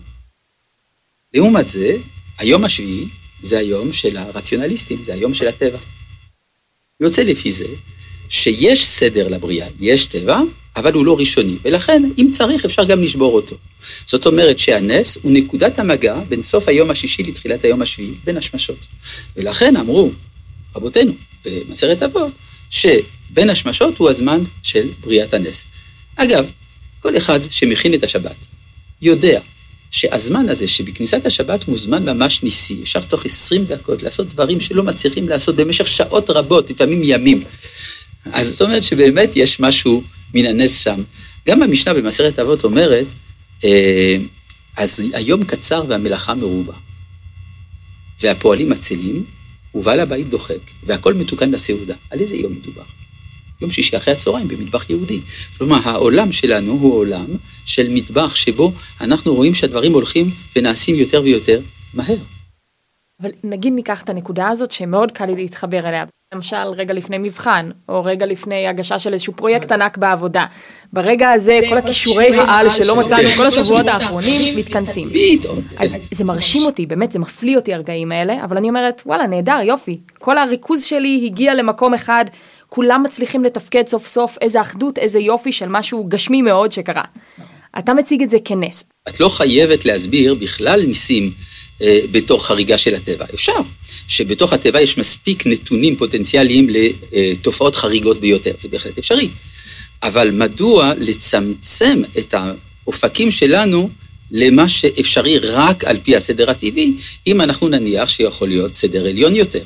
לעומת 1.34 1.70
זה, 1.70 1.98
היום 2.38 2.64
השביעי 2.64 3.08
זה 3.42 3.58
היום 3.58 3.92
של 3.92 4.18
הרציונליסטים, 4.18 5.04
זה 5.04 5.14
היום 5.14 5.34
של 5.34 5.48
הטבע. 5.48 5.78
יוצא 7.00 7.24
לפי 7.24 7.52
זה 7.52 7.68
שיש 8.30 8.86
סדר 8.86 9.28
לבריאה, 9.28 9.68
יש 9.80 10.06
טבע, 10.06 10.42
אבל 10.76 10.94
הוא 10.94 11.06
לא 11.06 11.20
ראשוני, 11.20 11.58
ולכן 11.64 12.04
אם 12.18 12.28
צריך 12.32 12.66
אפשר 12.66 12.84
גם 12.84 13.04
לשבור 13.04 13.36
אותו. 13.36 13.56
זאת 14.06 14.26
אומרת 14.26 14.60
שהנס 14.60 15.18
הוא 15.22 15.32
נקודת 15.32 15.80
המגע 15.80 16.20
בין 16.30 16.42
סוף 16.42 16.68
היום 16.68 16.92
השישי 16.92 17.24
לתחילת 17.24 17.64
היום 17.64 17.82
השביעי, 17.82 18.14
בין 18.24 18.38
השמשות. 18.38 18.86
ולכן 19.36 19.78
אמרו 19.78 20.12
רבותינו 20.76 21.14
במסרת 21.46 22.04
אבות, 22.04 22.32
שבין 22.70 23.50
השמשות 23.50 23.98
הוא 23.98 24.10
הזמן 24.10 24.44
של 24.64 24.90
בריאת 25.02 25.34
הנס. 25.34 25.66
אגב, 26.16 26.52
כל 27.00 27.18
אחד 27.18 27.40
שמכין 27.50 27.94
את 27.94 28.04
השבת 28.04 28.36
יודע 29.02 29.40
שהזמן 29.92 30.50
הזה 30.50 30.68
שבכניסת 30.68 31.26
השבת 31.26 31.64
הוא 31.64 31.78
זמן 31.78 32.10
ממש 32.10 32.44
ניסי, 32.44 32.82
אפשר 32.82 33.02
תוך 33.02 33.26
20 33.26 33.66
דקות 33.66 34.04
לעשות 34.04 34.30
דברים 34.30 34.60
שלא 34.60 34.84
מצליחים 34.84 35.30
לעשות 35.30 35.56
במשך 35.56 35.88
שעות 35.88 36.30
רבות, 36.30 36.70
לפעמים 36.70 37.02
ימים. 37.04 37.44
אז 38.26 38.48
זאת 38.48 38.62
אומרת 38.62 38.84
שבאמת 38.84 39.32
יש 39.36 39.60
משהו 39.60 40.04
מן 40.34 40.46
הנס 40.46 40.84
שם. 40.84 41.04
גם 41.48 41.64
המשנה 41.64 41.94
במסרת 41.94 42.40
אבות 42.40 42.64
אומרת, 42.64 43.06
אה, 43.64 44.16
אז 44.78 45.04
היום 45.14 45.44
קצר 45.44 45.84
והמלאכה 45.88 46.36
מרובה. 46.36 46.74
והפועלים 48.22 48.72
עצלים, 48.72 49.26
ובעל 49.76 50.00
הבית 50.00 50.30
דוחק, 50.30 50.60
והכל 50.84 51.14
מתוקן 51.14 51.52
לסעודה. 51.52 51.96
על 52.10 52.20
איזה 52.20 52.36
יום 52.36 52.52
מדובר? 52.52 52.84
יום 53.62 53.72
שישי 53.72 53.98
אחרי 53.98 54.14
הצהריים 54.14 54.48
במטבח 54.48 54.90
יהודי. 54.90 55.22
כלומר, 55.58 55.80
העולם 55.84 56.32
שלנו 56.32 56.72
הוא 56.72 56.94
עולם 56.94 57.28
של 57.66 57.88
מטבח 57.90 58.36
שבו 58.36 58.72
אנחנו 59.02 59.36
רואים 59.36 59.54
שהדברים 59.54 59.94
הולכים 59.94 60.32
ונעשים 60.56 60.96
יותר 60.96 61.22
ויותר 61.24 61.62
מהר. 61.94 62.18
אבל 63.22 63.32
נגיד 63.44 63.74
ניקח 63.74 64.04
את 64.04 64.10
הנקודה 64.10 64.48
הזאת 64.48 64.72
שמאוד 64.72 65.12
קל 65.12 65.26
לי 65.26 65.36
להתחבר 65.36 65.90
אליה. 65.90 66.06
למשל 66.34 66.68
רגע 66.78 66.94
לפני 66.94 67.18
מבחן, 67.18 67.70
או 67.90 68.04
רגע 68.04 68.26
לפני 68.26 68.68
הגשה 68.68 69.00
של 69.00 69.14
איזשהו 69.14 69.34
פרויקט 69.34 69.72
ענק 69.72 69.98
בעבודה. 69.98 70.46
ברגע 70.94 71.30
הזה 71.30 71.60
כל 71.70 71.78
הכישורי 71.78 72.36
העל 72.36 72.70
שלא 72.70 72.96
מצאנו 72.96 73.30
כל 73.30 73.46
השבועות 73.46 73.88
האחרונים 73.88 74.58
מתכנסים. 74.58 75.08
אז 75.78 75.96
זה 76.12 76.24
מרשים 76.24 76.62
אותי, 76.66 76.86
באמת 76.86 77.12
זה 77.12 77.20
מפליא 77.20 77.56
אותי 77.56 77.74
הרגעים 77.74 78.12
האלה, 78.12 78.44
אבל 78.44 78.58
אני 78.58 78.70
אומרת, 78.70 79.02
וואלה, 79.06 79.28
נהדר, 79.28 79.60
יופי. 79.64 80.00
כל 80.20 80.38
הריכוז 80.38 80.84
שלי 80.84 81.24
הגיע 81.26 81.54
למקום 81.54 81.94
אחד, 81.94 82.26
כולם 82.70 83.04
מצליחים 83.04 83.44
לתפקד 83.44 83.88
סוף 83.88 84.08
סוף, 84.08 84.38
איזה 84.42 84.62
אחדות, 84.62 84.98
איזה 84.98 85.20
יופי 85.20 85.52
של 85.52 85.66
משהו 85.70 86.06
גשמי 86.08 86.42
מאוד 86.42 86.72
שקרה. 86.72 87.04
אתה 87.80 87.94
מציג 87.94 88.22
את 88.24 88.30
זה 88.30 88.38
כנס. 88.46 88.84
את 89.10 89.20
לא 89.20 89.30
חייבת 89.30 89.86
להסביר 89.86 90.36
בכלל 90.36 90.86
ניסים 90.86 91.32
אה, 91.82 92.00
בתוך 92.12 92.46
חריגה 92.46 92.78
של 92.78 92.96
הטבע. 92.96 93.26
אפשר 93.34 93.60
שבתוך 94.08 94.54
הטבע 94.54 94.82
יש 94.82 94.98
מספיק 94.98 95.48
נתונים 95.48 95.96
פוטנציאליים 95.96 96.68
לתופעות 96.70 97.76
חריגות 97.76 98.20
ביותר, 98.20 98.52
זה 98.58 98.70
בהחלט 98.70 98.98
אפשרי. 98.98 99.30
אבל 100.04 100.32
מדוע 100.32 100.94
לצמצם 100.98 102.02
את 102.20 102.34
האופקים 102.34 103.32
שלנו 103.32 103.90
למה 104.32 104.70
שאפשרי 104.70 105.40
רק 105.40 105.84
על 105.84 105.98
פי 106.04 106.16
הסדר 106.16 106.50
הטבעי, 106.50 106.94
אם 107.28 107.42
אנחנו 107.42 107.68
נניח 107.68 108.10
שיכול 108.10 108.48
להיות 108.48 108.74
סדר 108.74 109.08
עליון 109.08 109.36
יותר. 109.36 109.64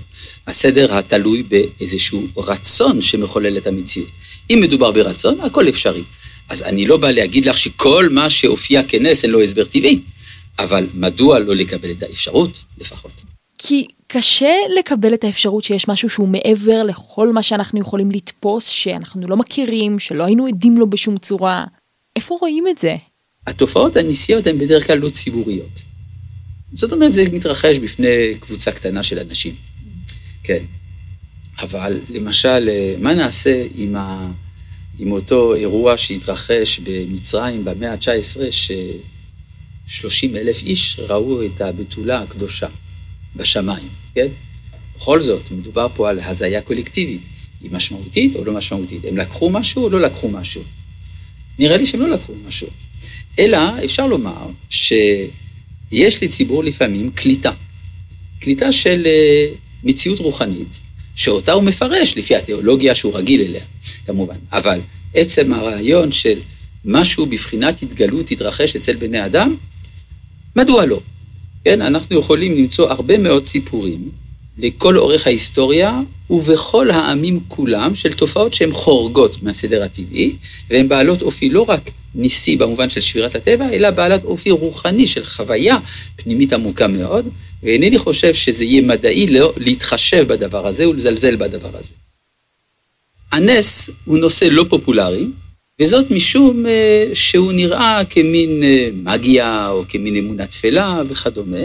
הסדר 0.50 0.98
התלוי 0.98 1.44
באיזשהו 1.44 2.27
רצון 2.38 3.01
שמחולל 3.01 3.58
את 3.58 3.68
המציאות. 3.68 4.12
אם 4.50 4.60
מדובר 4.62 4.91
ברצון, 4.91 5.41
הכל 5.41 5.70
אפשרי. 5.70 6.03
אז 6.50 6.63
אני 6.63 6.86
לא 6.86 6.98
בא 6.98 7.12
להגיד 7.12 7.46
לך 7.46 7.58
שכל 7.58 8.10
מה 8.12 8.29
שהופיע 8.29 8.84
כנס 8.84 9.24
אין 9.24 9.32
לו 9.32 9.41
הסבר 9.41 9.65
טבעי, 9.65 10.00
אבל 10.60 10.88
מדוע 10.94 11.39
לא 11.39 11.56
לקבל 11.56 11.91
את 11.91 12.03
האפשרות 12.03 12.58
לפחות? 12.77 13.22
כי 13.58 13.88
קשה 14.08 14.53
לקבל 14.79 15.13
את 15.13 15.24
האפשרות 15.24 15.63
שיש 15.63 15.88
משהו 15.88 16.10
שהוא 16.10 16.27
מעבר 16.27 16.84
לכל 16.84 17.32
מה 17.34 17.44
שאנחנו 17.44 17.79
יכולים 17.79 18.12
לתפוס, 18.12 18.68
שאנחנו 18.68 19.27
לא 19.27 19.38
מכירים, 19.38 20.00
שלא 20.00 20.24
היינו 20.24 20.46
עדים 20.48 20.77
לו 20.77 20.89
בשום 20.89 21.18
צורה. 21.18 21.65
איפה 22.15 22.38
רואים 22.41 22.68
את 22.68 22.77
זה? 22.77 22.96
התופעות 23.48 23.98
הניסיות 23.98 24.48
הן 24.48 24.58
בדרך 24.58 24.88
כלל 24.88 24.98
לא 24.98 25.10
ציבוריות. 25.10 25.82
זאת 26.74 26.91
אומרת, 26.94 27.12
זה 27.12 27.24
מתרחש 27.34 27.77
בפני 27.77 28.36
קבוצה 28.39 28.72
קטנה 28.72 29.03
של 29.03 29.20
אנשים. 29.20 29.69
כן. 30.50 30.65
אבל 31.62 32.01
למשל, 32.10 32.70
מה 33.00 33.13
נעשה 33.13 33.65
עם, 33.75 33.96
ה... 33.96 34.32
עם 35.00 35.12
אותו 35.12 35.56
אירוע 35.56 35.98
שהתרחש 35.98 36.79
במצרים 36.79 37.65
במאה 37.65 37.91
ה-19, 37.94 38.51
ש-30 38.51 40.38
אלף 40.38 40.63
איש 40.63 41.00
ראו 41.00 41.46
את 41.46 41.62
הבתולה 41.62 42.22
הקדושה 42.22 42.68
בשמיים, 43.36 43.89
כן? 44.15 44.27
בכל 44.98 45.22
זאת, 45.22 45.51
מדובר 45.51 45.88
פה 45.96 46.10
על 46.10 46.20
הזיה 46.20 46.62
קולקטיבית. 46.62 47.22
היא 47.62 47.72
משמעותית 47.72 48.36
או 48.36 48.46
לא 48.46 48.53
משמעותית? 48.53 49.06
הם 49.06 49.18
לקחו 49.18 49.50
משהו 49.50 49.84
או 49.84 49.89
לא 49.89 50.01
לקחו 50.01 50.29
משהו? 50.29 50.63
נראה 51.60 51.77
לי 51.77 51.86
שהם 51.86 52.00
לא 52.00 52.10
לקחו 52.10 52.34
משהו. 52.48 52.68
אלא 53.39 53.58
אפשר 53.86 54.08
לומר 54.08 54.48
שיש 54.70 56.24
לציבור 56.24 56.63
לפעמים 56.63 57.12
קליטה. 57.12 57.51
קליטה 58.39 58.72
של 58.72 59.03
אה, 59.06 59.48
מציאות 59.83 60.19
רוחנית, 60.19 60.79
שאותה 61.15 61.51
הוא 61.51 61.63
מפרש 61.63 62.17
לפי 62.17 62.36
התיאולוגיה 62.36 62.95
שהוא 62.95 63.13
רגיל 63.15 63.41
אליה, 63.41 63.63
כמובן. 64.05 64.36
אבל 64.51 64.79
עצם 65.13 65.53
הרעיון 65.53 66.12
של 66.12 66.39
משהו 66.86 67.25
בבחינת 67.25 67.83
התגלות 67.83 68.31
התרחש 68.31 68.75
אצל 68.75 68.95
בני 68.95 69.25
אדם, 69.25 69.55
מדוע 70.55 70.86
לא? 70.86 71.01
כן, 71.65 71.81
אנחנו 71.81 72.19
יכולים 72.19 72.57
למצוא 72.57 72.89
הרבה 72.89 73.17
מאוד 73.17 73.45
סיפורים 73.45 74.09
לכל 74.57 74.98
אורך 74.98 75.27
ההיסטוריה 75.27 76.00
ובכל 76.29 76.91
העמים 76.91 77.39
כולם 77.48 77.95
של 77.95 78.13
תופעות 78.13 78.53
שהן 78.53 78.71
חורגות 78.71 79.43
מהסדר 79.43 79.83
הטבעי, 79.83 80.36
והן 80.69 80.88
בעלות 80.88 81.21
אופי 81.21 81.50
לא 81.50 81.65
רק 81.69 81.91
ניסי 82.16 82.56
במובן 82.56 82.89
של 82.89 83.01
שבירת 83.01 83.36
הטבע, 83.36 83.70
אלא 83.70 83.89
בעלת 83.89 84.24
אופי 84.24 84.51
רוחני 84.51 85.08
של 85.08 85.24
חוויה 85.24 85.78
פנימית 86.16 86.54
עמוקה 86.54 86.88
מאוד, 86.88 87.30
ואינני 87.63 87.98
חושב 87.98 88.34
שזה 88.34 88.66
יהיה 88.66 88.82
מדעי 88.82 89.28
לא 89.28 89.54
להתחשב 89.58 90.28
בדבר 90.28 90.68
הזה 90.68 90.89
ולזלזל 90.89 91.36
בדבר 91.36 91.78
הזה. 91.78 91.94
הנס 93.32 93.89
הוא 94.06 94.18
נושא 94.18 94.46
לא 94.46 94.66
פופולרי, 94.70 95.25
וזאת 95.82 96.12
משום 96.12 96.66
אה, 96.66 97.06
שהוא 97.13 97.51
נראה 97.51 98.01
כמין 98.10 98.63
אה, 98.63 98.89
מגיה 98.94 99.70
או 99.70 99.84
כמין 99.89 100.16
אמונה 100.16 100.46
תפלה 100.46 101.01
וכדומה, 101.10 101.58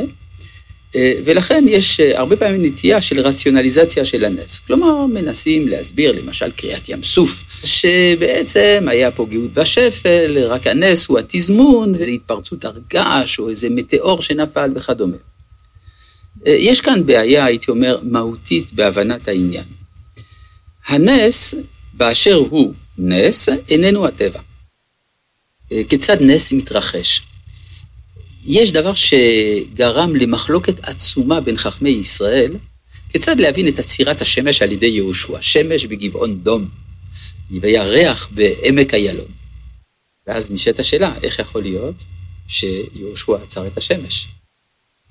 אה, 0.97 1.13
ולכן 1.25 1.65
יש 1.69 2.01
הרבה 2.01 2.37
פעמים 2.37 2.65
נטייה 2.65 3.01
של 3.01 3.21
רציונליזציה 3.21 4.05
של 4.05 4.25
הנס. 4.25 4.59
כלומר, 4.59 5.07
מנסים 5.07 5.69
להסביר 5.69 6.13
למשל 6.13 6.51
קריאת 6.51 6.89
ים 6.89 7.03
סוף, 7.03 7.43
שבעצם 7.64 8.87
היה 8.88 9.11
פה 9.11 9.26
גאות 9.30 9.52
בשפל, 9.52 10.38
רק 10.38 10.66
הנס 10.66 11.06
הוא 11.06 11.18
התזמון, 11.18 11.94
איזו 11.94 12.11
התפרצות 12.11 12.64
הרגש 12.64 13.38
או 13.38 13.49
איזה 13.50 13.68
מטאור 13.71 14.23
שנפל 14.23 14.71
וכדומה. 14.76 15.16
יש 16.47 16.80
כאן 16.80 17.06
בעיה, 17.06 17.44
הייתי 17.44 17.71
אומר, 17.71 17.99
מהותית 18.02 18.73
בהבנת 18.73 19.28
העניין. 19.28 19.64
הנס, 20.87 21.54
באשר 21.94 22.35
הוא 22.35 22.75
נס, 22.99 23.49
איננו 23.68 24.06
הטבע. 24.06 24.40
כיצד 25.88 26.16
נס 26.21 26.52
מתרחש? 26.52 27.23
יש 28.49 28.73
דבר 28.73 28.92
שגרם 28.94 30.16
למחלוקת 30.16 30.80
עצומה 30.83 31.40
בין 31.40 31.56
חכמי 31.56 31.90
ישראל, 31.90 32.52
כיצד 33.09 33.40
להבין 33.40 33.68
את 33.68 33.78
עצירת 33.78 34.21
השמש 34.21 34.62
על 34.62 34.73
ידי 34.73 34.87
יהושע, 34.87 35.37
שמש 35.40 35.85
בגבעון 35.85 36.38
דום, 36.42 36.68
וירח 37.51 38.29
בעמק 38.35 38.95
איילון. 38.95 39.29
ואז 40.27 40.53
נשאלת 40.53 40.79
השאלה, 40.79 41.15
איך 41.23 41.39
יכול 41.39 41.63
להיות 41.63 42.05
שיהושע 42.49 43.37
עצר 43.43 43.67
את 43.67 43.79
השמש? 43.79 44.27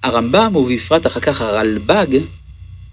הרמב"ם, 0.04 0.56
ובפרט 0.56 1.08
אחר 1.08 1.20
כך 1.20 1.42
הרלב"ג, 1.42 2.18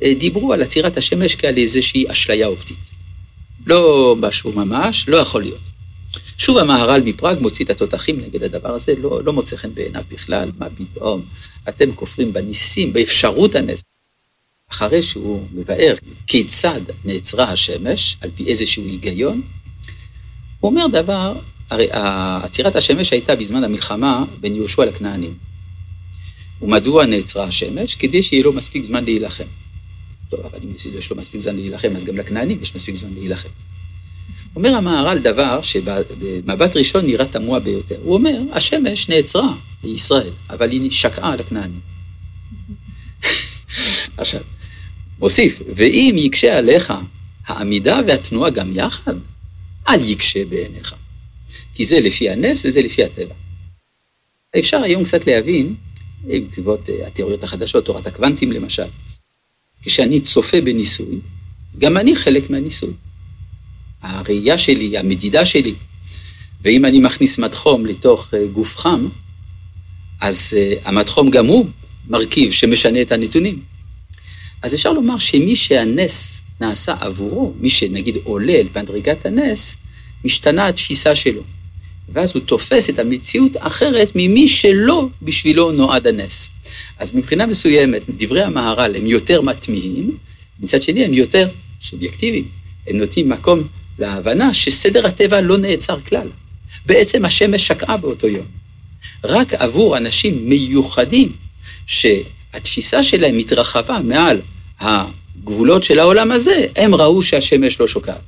אה, 0.02 0.14
דיברו 0.14 0.52
על 0.52 0.62
עצירת 0.62 0.96
השמש 0.96 1.36
כעל 1.36 1.56
איזושהי 1.56 2.04
אשליה 2.10 2.46
אופטית. 2.46 2.90
לא 3.66 4.14
משהו 4.18 4.52
ממש, 4.52 5.08
לא 5.08 5.16
יכול 5.16 5.42
להיות. 5.42 5.60
שוב 6.38 6.58
המהר"ל 6.58 7.00
מפראג 7.04 7.38
מוציא 7.40 7.64
את 7.64 7.70
התותחים 7.70 8.20
נגד 8.20 8.42
הדבר 8.42 8.74
הזה, 8.74 8.94
לא, 8.98 9.20
לא 9.24 9.32
מוצא 9.32 9.56
חן 9.56 9.74
בעיניו 9.74 10.02
בכלל, 10.10 10.50
מה 10.58 10.66
פתאום, 10.70 11.22
אתם 11.68 11.94
כופרים 11.94 12.32
בניסים, 12.32 12.92
באפשרות 12.92 13.54
הנס. 13.54 13.82
אחרי 14.72 15.02
שהוא 15.02 15.46
מבאר 15.52 15.94
כיצד 16.26 16.80
נעצרה 17.04 17.44
השמש, 17.44 18.16
על 18.20 18.30
פי 18.34 18.44
איזשהו 18.46 18.84
היגיון, 18.84 19.42
הוא 20.60 20.70
אומר 20.70 20.86
דבר, 20.86 21.34
הרי 21.70 21.86
עצירת 22.42 22.76
השמש 22.76 23.10
הייתה 23.12 23.36
בזמן 23.36 23.64
המלחמה 23.64 24.24
בין 24.40 24.54
יהושע 24.54 24.84
לכנענים. 24.84 25.34
ומדוע 26.62 27.06
נעצרה 27.06 27.44
השמש? 27.44 27.96
כדי 27.96 28.22
שיהיה 28.22 28.42
לו 28.42 28.52
מספיק 28.52 28.84
זמן 28.84 29.04
להילחם. 29.04 29.44
טוב, 30.28 30.40
אבל 30.40 30.58
אם 30.64 30.96
יש 30.98 31.10
לו 31.10 31.16
מספיק 31.16 31.40
זמן 31.40 31.56
להילחם, 31.56 31.92
אז 31.96 32.04
גם 32.04 32.16
לכנענים 32.16 32.58
יש 32.62 32.74
מספיק 32.74 32.94
זמן 32.94 33.14
להילחם. 33.14 33.48
אומר 34.56 34.74
המהר"ל 34.74 35.18
דבר 35.18 35.62
שבמבט 35.62 36.76
ראשון 36.76 37.06
נראה 37.06 37.26
תמוה 37.26 37.60
ביותר. 37.60 37.96
הוא 38.02 38.14
אומר, 38.14 38.38
השמש 38.52 39.08
נעצרה 39.08 39.54
לישראל, 39.84 40.32
אבל 40.50 40.70
היא 40.70 40.90
שקעה 40.90 41.36
לכנענים. 41.36 41.80
עכשיו, 44.16 44.40
מוסיף, 45.20 45.62
ואם 45.76 46.14
יקשה 46.18 46.58
עליך 46.58 46.92
העמידה 47.46 48.00
והתנועה 48.06 48.50
גם 48.50 48.70
יחד, 48.76 49.14
אל 49.88 50.00
יקשה 50.10 50.44
בעיניך. 50.44 50.94
כי 51.74 51.84
זה 51.84 52.00
לפי 52.00 52.30
הנס 52.30 52.64
וזה 52.64 52.82
לפי 52.82 53.04
הטבע. 53.04 53.34
אפשר 54.58 54.76
היום 54.82 55.04
קצת 55.04 55.26
להבין, 55.26 55.74
בעקבות 56.24 56.90
אה, 56.90 57.06
התיאוריות 57.06 57.44
החדשות, 57.44 57.84
תורת 57.84 58.06
הקוונטים 58.06 58.52
למשל, 58.52 58.86
כשאני 59.82 60.20
צופה 60.20 60.60
בניסוי, 60.60 61.18
גם 61.78 61.96
אני 61.96 62.16
חלק 62.16 62.50
מהניסוי. 62.50 62.92
הראייה 64.02 64.58
שלי, 64.58 64.98
המדידה 64.98 65.46
שלי, 65.46 65.74
ואם 66.62 66.84
אני 66.84 67.00
מכניס 67.00 67.38
מד 67.38 67.54
חום 67.54 67.86
לתוך 67.86 68.34
אה, 68.34 68.46
גוף 68.52 68.76
חם, 68.76 69.08
אז 70.20 70.56
אה, 70.58 70.74
המד 70.84 71.08
חום 71.08 71.30
גם 71.30 71.46
הוא 71.46 71.66
מרכיב 72.08 72.52
שמשנה 72.52 73.02
את 73.02 73.12
הנתונים. 73.12 73.69
אז 74.62 74.74
אפשר 74.74 74.92
לומר 74.92 75.18
שמי 75.18 75.56
שהנס 75.56 76.40
נעשה 76.60 76.94
עבורו, 77.00 77.54
מי 77.60 77.70
שנגיד 77.70 78.16
עולה 78.24 78.52
אל 78.52 78.66
מדרגת 78.76 79.26
הנס, 79.26 79.76
משתנה 80.24 80.66
התפיסה 80.66 81.14
שלו. 81.14 81.42
ואז 82.12 82.34
הוא 82.34 82.42
תופס 82.42 82.90
את 82.90 82.98
המציאות 82.98 83.56
אחרת 83.58 84.12
ממי 84.14 84.48
שלא 84.48 85.08
בשבילו 85.22 85.72
נועד 85.72 86.06
הנס. 86.06 86.50
אז 86.98 87.14
מבחינה 87.14 87.46
מסוימת, 87.46 88.02
דברי 88.08 88.42
המהר"ל 88.42 88.96
הם 88.96 89.06
יותר 89.06 89.42
מטמיעים, 89.42 90.16
מצד 90.60 90.82
שני 90.82 91.04
הם 91.04 91.14
יותר 91.14 91.48
סובייקטיביים. 91.80 92.48
הם 92.86 92.96
נותנים 92.96 93.28
מקום 93.28 93.68
להבנה 93.98 94.54
שסדר 94.54 95.06
הטבע 95.06 95.40
לא 95.40 95.58
נעצר 95.58 96.00
כלל. 96.00 96.28
בעצם 96.86 97.24
השמש 97.24 97.66
שקעה 97.66 97.96
באותו 97.96 98.26
יום. 98.26 98.46
רק 99.24 99.54
עבור 99.54 99.96
אנשים 99.96 100.48
מיוחדים, 100.48 101.32
שהתפיסה 101.86 103.02
שלהם 103.02 103.38
התרחבה 103.38 103.98
מעל 104.04 104.40
הגבולות 104.80 105.82
של 105.82 105.98
העולם 105.98 106.32
הזה, 106.32 106.66
הם 106.76 106.94
ראו 106.94 107.22
שהשמש 107.22 107.80
לא 107.80 107.86
שוקעת. 107.86 108.20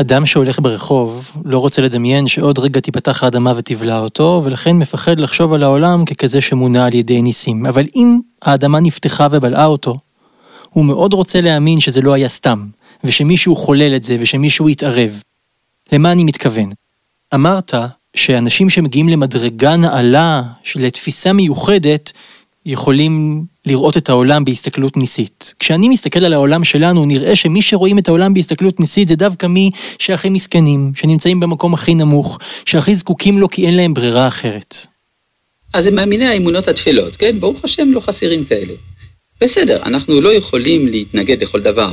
אדם 0.00 0.26
שהולך 0.26 0.60
ברחוב 0.60 1.30
לא 1.44 1.58
רוצה 1.58 1.82
לדמיין 1.82 2.26
שעוד 2.28 2.58
רגע 2.58 2.80
תיפתח 2.80 3.24
האדמה 3.24 3.52
ותבלע 3.56 3.98
אותו, 3.98 4.42
ולכן 4.44 4.76
מפחד 4.76 5.20
לחשוב 5.20 5.52
על 5.52 5.62
העולם 5.62 6.04
ככזה 6.04 6.40
שמונע 6.40 6.86
על 6.86 6.94
ידי 6.94 7.22
ניסים. 7.22 7.66
אבל 7.66 7.84
אם 7.96 8.18
האדמה 8.42 8.80
נפתחה 8.80 9.26
ובלעה 9.30 9.66
אותו, 9.66 9.96
הוא 10.70 10.84
מאוד 10.84 11.12
רוצה 11.12 11.40
להאמין 11.40 11.80
שזה 11.80 12.00
לא 12.00 12.12
היה 12.12 12.28
סתם, 12.28 12.66
ושמישהו 13.04 13.56
חולל 13.56 13.96
את 13.96 14.02
זה, 14.02 14.16
ושמישהו 14.20 14.68
יתערב. 14.68 15.22
למה 15.92 16.12
אני 16.12 16.24
מתכוון? 16.24 16.70
אמרת 17.34 17.74
שאנשים 18.16 18.70
שמגיעים 18.70 19.08
למדרגה 19.08 19.76
נעלה, 19.76 20.42
לתפיסה 20.76 21.32
מיוחדת, 21.32 22.12
יכולים 22.66 23.44
לראות 23.66 23.96
את 23.96 24.08
העולם 24.08 24.44
בהסתכלות 24.44 24.96
ניסית. 24.96 25.54
כשאני 25.58 25.88
מסתכל 25.88 26.24
על 26.24 26.32
העולם 26.32 26.64
שלנו, 26.64 27.04
נראה 27.04 27.36
שמי 27.36 27.62
שרואים 27.62 27.98
את 27.98 28.08
העולם 28.08 28.34
בהסתכלות 28.34 28.80
ניסית 28.80 29.08
זה 29.08 29.16
דווקא 29.16 29.46
מי 29.46 29.70
שהכי 29.98 30.28
מסכנים, 30.28 30.92
שנמצאים 30.96 31.40
במקום 31.40 31.74
הכי 31.74 31.94
נמוך, 31.94 32.38
שהכי 32.64 32.94
זקוקים 32.94 33.38
לו 33.38 33.50
כי 33.50 33.66
אין 33.66 33.76
להם 33.76 33.94
ברירה 33.94 34.28
אחרת. 34.28 34.76
אז 35.74 35.86
הם 35.86 35.94
מאמיני 35.94 36.26
האמונות 36.26 36.68
התפלות, 36.68 37.16
כן? 37.16 37.40
ברוך 37.40 37.64
השם 37.64 37.92
לא 37.92 38.00
חסרים 38.00 38.44
כאלה. 38.44 38.74
בסדר, 39.40 39.82
אנחנו 39.82 40.20
לא 40.20 40.32
יכולים 40.34 40.88
להתנגד 40.88 41.42
לכל 41.42 41.60
דבר. 41.60 41.92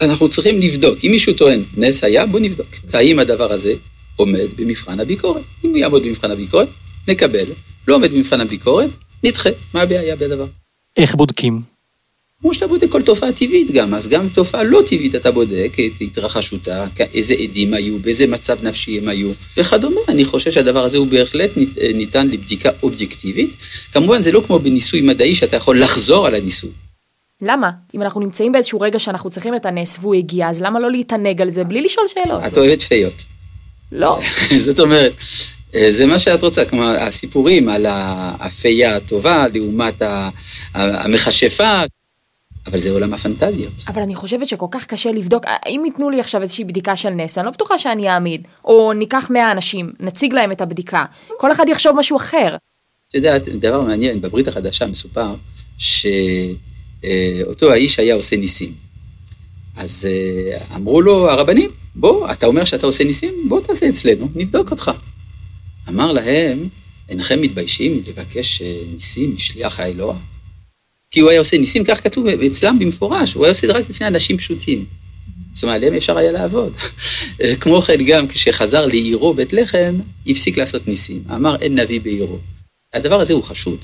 אנחנו 0.00 0.28
צריכים 0.28 0.60
לבדוק. 0.60 0.98
אם 1.04 1.10
מישהו 1.10 1.32
טוען, 1.32 1.64
נס 1.76 2.04
היה, 2.04 2.26
בוא 2.26 2.40
נבדוק. 2.40 2.66
האם 2.92 3.18
הדבר 3.18 3.52
הזה 3.52 3.74
עומד 4.16 4.48
במבחן 4.56 5.00
הביקורת? 5.00 5.42
אם 5.64 5.70
הוא 5.70 5.78
יעמוד 5.78 6.02
במבחן 6.02 6.30
הביקורת, 6.30 6.68
נקבל. 7.08 7.46
לא 7.88 7.94
עומד 7.94 8.12
במבחן 8.12 8.40
הביקורת, 8.40 8.90
נדחה. 9.24 9.50
מה 9.74 9.80
הבעיה 9.80 10.16
בדבר? 10.16 10.46
איך 10.96 11.14
בודקים? 11.14 11.60
כמו 12.40 12.54
שאתה 12.54 12.66
בודק 12.66 12.90
כל 12.90 13.02
תופעה 13.02 13.32
טבעית 13.32 13.70
גם, 13.70 13.94
אז 13.94 14.08
גם 14.08 14.28
תופעה 14.28 14.62
לא 14.62 14.80
טבעית 14.86 15.14
אתה 15.14 15.30
בודק 15.30 15.76
את 15.86 16.00
התרחשותה, 16.00 16.84
איזה 17.14 17.34
עדים 17.34 17.74
היו, 17.74 17.98
באיזה 17.98 18.26
מצב 18.26 18.62
נפשי 18.62 18.98
הם 18.98 19.08
היו 19.08 19.30
וכדומה. 19.56 20.00
אני 20.08 20.24
חושב 20.24 20.50
שהדבר 20.50 20.84
הזה 20.84 20.98
הוא 20.98 21.06
בהחלט 21.06 21.50
ניתן 21.94 22.28
לבדיקה 22.28 22.70
אובייקטיבית. 22.82 23.50
כמובן 23.92 24.22
זה 24.22 24.32
לא 24.32 24.42
כמו 24.46 24.58
בניסוי 24.58 25.00
מדעי 25.00 25.34
שאתה 25.34 25.56
יכול 25.56 25.80
לחזור 25.80 26.26
על 26.26 26.34
הניסוי. 26.34 26.70
למה? 27.42 27.70
אם 27.94 28.02
אנחנו 28.02 28.20
נמצאים 28.20 28.52
באיזשהו 28.52 28.80
רגע 28.80 28.98
שאנחנו 28.98 29.30
צריכים 29.30 29.54
את 29.54 29.66
הנס 29.66 29.98
והוא 30.00 30.14
הגיע, 30.14 30.48
אז 30.48 30.62
למה 30.62 30.80
לא 30.80 30.90
להתענג 30.90 31.42
על 31.42 31.50
זה 31.50 31.64
בלי 31.64 31.80
לשאול 31.80 32.06
שאלות? 32.08 32.42
את 32.46 32.58
אוהבת 32.58 32.82
פיות. 32.82 33.24
לא. 33.92 34.18
זאת 34.66 34.80
אומרת, 34.80 35.12
אה, 35.12 35.18
זה 35.88 36.06
מה 36.06 36.18
שאת 36.18 36.42
רוצה, 36.42 36.64
כלומר, 36.64 37.02
הסיפורים 37.02 37.68
על 37.68 37.86
האפייה 37.88 38.96
הטובה 38.96 39.46
לעומת 39.54 40.02
המכשפה, 40.74 41.82
אבל 42.66 42.78
זה 42.78 42.90
עולם 42.90 43.14
הפנטזיות. 43.14 43.82
אבל 43.88 44.02
אני 44.02 44.14
חושבת 44.14 44.48
שכל 44.48 44.66
כך 44.70 44.86
קשה 44.86 45.12
לבדוק, 45.12 45.44
אם 45.66 45.82
ייתנו 45.84 46.10
לי 46.10 46.20
עכשיו 46.20 46.42
איזושהי 46.42 46.64
בדיקה 46.64 46.96
של 46.96 47.10
נס, 47.10 47.38
אני 47.38 47.46
לא 47.46 47.50
בטוחה 47.50 47.78
שאני 47.78 48.10
אעמיד. 48.10 48.46
או 48.64 48.92
ניקח 48.92 49.30
100 49.30 49.52
אנשים, 49.52 49.92
נציג 50.00 50.32
להם 50.32 50.52
את 50.52 50.60
הבדיקה, 50.60 51.04
כל 51.36 51.52
אחד 51.52 51.64
יחשוב 51.68 51.96
משהו 51.96 52.16
אחר. 52.16 52.56
את 53.08 53.14
יודעת, 53.14 53.48
דבר 53.48 53.80
מעניין, 53.80 54.20
בברית 54.20 54.48
החדשה 54.48 54.86
מסופר 54.86 55.34
שאותו 55.78 57.72
האיש 57.72 57.98
היה 57.98 58.14
עושה 58.14 58.36
ניסים. 58.36 58.72
אז 59.76 60.08
אה, 60.10 60.76
אמרו 60.76 61.00
לו 61.00 61.30
הרבנים, 61.30 61.70
בוא, 61.94 62.30
אתה 62.32 62.46
אומר 62.46 62.64
שאתה 62.64 62.86
עושה 62.86 63.04
ניסים? 63.04 63.34
בוא 63.48 63.60
תעשה 63.60 63.88
אצלנו, 63.88 64.28
נבדוק 64.34 64.70
אותך. 64.70 64.90
אמר 65.88 66.12
להם, 66.12 66.68
אינכם 67.08 67.40
מתביישים 67.40 68.02
לבקש 68.06 68.62
אה, 68.62 68.76
ניסים 68.92 69.34
משליח 69.34 69.80
האלוה? 69.80 70.16
כי 71.10 71.20
הוא 71.20 71.30
היה 71.30 71.38
עושה 71.38 71.58
ניסים, 71.58 71.84
כך 71.84 72.02
כתוב 72.02 72.26
אצלם 72.26 72.78
במפורש, 72.78 73.34
הוא 73.34 73.44
היה 73.44 73.50
עושה 73.50 73.66
את 73.66 73.72
זה 73.72 73.78
רק 73.78 73.88
בפני 73.88 74.06
אנשים 74.06 74.38
פשוטים. 74.38 74.84
זאת 75.52 75.62
אומרת, 75.62 75.76
עליהם 75.76 75.94
אפשר 75.94 76.18
היה 76.18 76.32
לעבוד. 76.32 76.76
אה, 77.42 77.56
כמו 77.56 77.82
כן, 77.82 78.04
גם 78.04 78.28
כשחזר 78.28 78.86
לעירו 78.86 79.34
בית 79.34 79.52
לחם, 79.52 80.00
הפסיק 80.26 80.58
לעשות 80.58 80.88
ניסים. 80.88 81.22
אמר, 81.34 81.56
אין 81.56 81.78
נביא 81.78 82.00
בעירו. 82.00 82.38
הדבר 82.94 83.20
הזה 83.20 83.32
הוא 83.32 83.42
חשוד. 83.42 83.78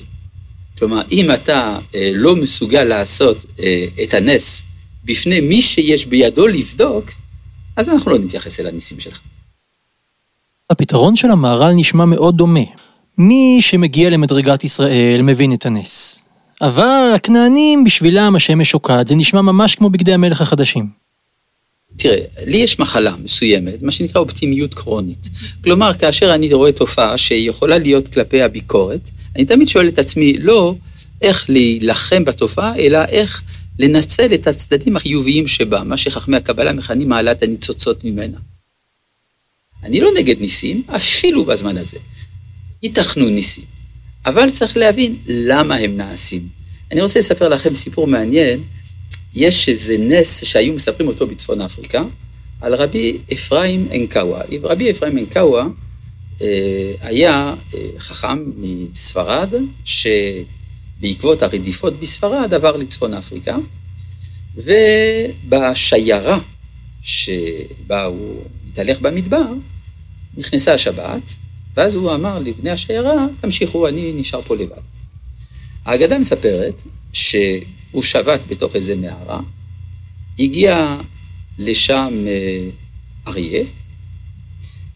כלומר, 0.77 1.01
אם 1.11 1.31
אתה 1.31 1.79
אה, 1.95 2.11
לא 2.13 2.35
מסוגל 2.35 2.83
לעשות 2.83 3.45
את 4.03 4.13
הנס 4.13 4.63
בפני 5.05 5.41
מי 5.41 5.61
שיש 5.61 6.05
בידו 6.05 6.47
לבדוק, 6.47 7.11
אז 7.75 7.89
אנחנו 7.89 8.11
לא 8.11 8.19
נתייחס 8.19 8.59
אל 8.59 8.67
הניסים 8.67 8.99
שלך. 8.99 9.19
הפתרון 10.71 11.15
של 11.15 11.31
המהר"ל 11.31 11.71
נשמע 11.73 12.05
מאוד 12.05 12.37
דומה. 12.37 12.63
מי 13.17 13.57
שמגיע 13.61 14.09
למדרגת 14.09 14.63
ישראל 14.63 15.21
מבין 15.21 15.53
את 15.53 15.65
הנס. 15.65 16.21
אבל 16.61 17.11
הכנענים 17.15 17.83
בשבילם 17.83 18.35
השמש 18.35 18.71
שוקעת, 18.71 19.07
זה 19.07 19.15
נשמע 19.15 19.41
ממש 19.41 19.75
כמו 19.75 19.89
בגדי 19.89 20.13
המלך 20.13 20.41
החדשים. 20.41 20.87
תראה, 21.97 22.15
לי 22.45 22.57
יש 22.57 22.79
מחלה 22.79 23.15
מסוימת, 23.23 23.81
מה 23.81 23.91
שנקרא 23.91 24.21
אופטימיות 24.21 24.73
קרונית. 24.73 25.29
כלומר, 25.63 25.93
כאשר 25.93 26.33
אני 26.33 26.53
רואה 26.53 26.71
תופעה 26.71 27.17
שיכולה 27.17 27.77
להיות 27.77 28.07
כלפי 28.07 28.41
הביקורת, 28.41 29.09
אני 29.35 29.45
תמיד 29.45 29.67
שואל 29.67 29.87
את 29.87 29.99
עצמי, 29.99 30.33
לא 30.39 30.75
איך 31.21 31.49
להילחם 31.49 32.25
בתופעה, 32.25 32.75
אלא 32.75 32.99
איך 33.09 33.41
לנצל 33.79 34.33
את 34.33 34.47
הצדדים 34.47 34.95
החיוביים 34.95 35.47
שבה, 35.47 35.83
מה 35.83 35.97
שחכמי 35.97 36.37
הקבלה 36.37 36.73
מכנים 36.73 37.09
מעלת 37.09 37.43
הניצוצות 37.43 38.03
ממנה. 38.03 38.37
אני 39.83 39.99
לא 39.99 40.09
נגד 40.17 40.41
ניסים, 40.41 40.83
אפילו 40.87 41.45
בזמן 41.45 41.77
הזה. 41.77 41.99
ייתכנו 42.83 43.29
ניסים, 43.29 43.65
אבל 44.25 44.49
צריך 44.49 44.77
להבין 44.77 45.15
למה 45.25 45.75
הם 45.75 45.97
נעשים. 45.97 46.47
אני 46.91 47.01
רוצה 47.01 47.19
לספר 47.19 47.49
לכם 47.49 47.73
סיפור 47.73 48.07
מעניין. 48.07 48.63
יש 49.35 49.69
איזה 49.69 49.97
נס 49.97 50.43
שהיו 50.43 50.73
מספרים 50.73 51.07
אותו 51.07 51.27
בצפון 51.27 51.61
אפריקה, 51.61 52.03
על 52.61 52.75
רבי 52.75 53.17
אפרים 53.33 53.87
אנקאווה. 53.95 54.41
רבי 54.63 54.91
אפרים 54.91 55.17
אנקאווה 55.17 55.67
אה, 56.41 56.93
היה 57.01 57.53
אה, 57.73 57.79
חכם 57.99 58.51
מספרד, 58.57 59.53
שבעקבות 59.85 61.41
הרדיפות 61.41 61.99
בספרד 61.99 62.53
עבר 62.53 62.77
לצפון 62.77 63.13
אפריקה, 63.13 63.57
ובשיירה 64.55 66.39
שבה 67.01 68.03
הוא 68.05 68.43
התהלך 68.71 68.99
במדבר, 68.99 69.45
נכנסה 70.37 70.73
השבת, 70.73 71.35
ואז 71.77 71.95
הוא 71.95 72.13
אמר 72.13 72.39
לבני 72.39 72.69
השיירה, 72.69 73.25
תמשיכו, 73.41 73.87
אני 73.87 74.13
נשאר 74.15 74.41
פה 74.41 74.55
לבד. 74.55 74.81
האגדה 75.85 76.19
מספרת 76.19 76.81
הוא 77.91 78.03
שבת 78.03 78.41
בתוך 78.47 78.75
איזה 78.75 78.95
מערה, 78.95 79.39
הגיע 80.39 80.97
לשם 81.57 82.25
אה, 82.27 82.69
אריה, 83.27 83.63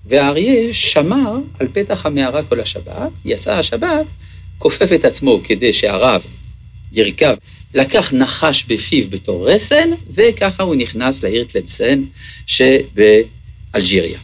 והאריה 0.06 0.74
שמר 0.74 1.38
על 1.60 1.68
פתח 1.74 2.06
המערה 2.06 2.44
כל 2.44 2.60
השבת, 2.60 3.12
יצא 3.26 3.58
השבת, 3.58 4.06
כופף 4.58 4.94
את 4.96 5.06
עצמו 5.06 5.40
כדי 5.44 5.74
שהרב 5.74 6.22
ירכב, 6.92 7.36
לקח 7.74 8.14
נחש 8.14 8.66
בפיו 8.68 9.10
בתור 9.10 9.50
רסן, 9.50 9.90
וככה 10.10 10.64
הוא 10.64 10.76
נכנס 10.76 11.24
לעיר 11.24 11.44
תלמסן 11.44 12.04
שבאלג'יריה. 12.48 14.20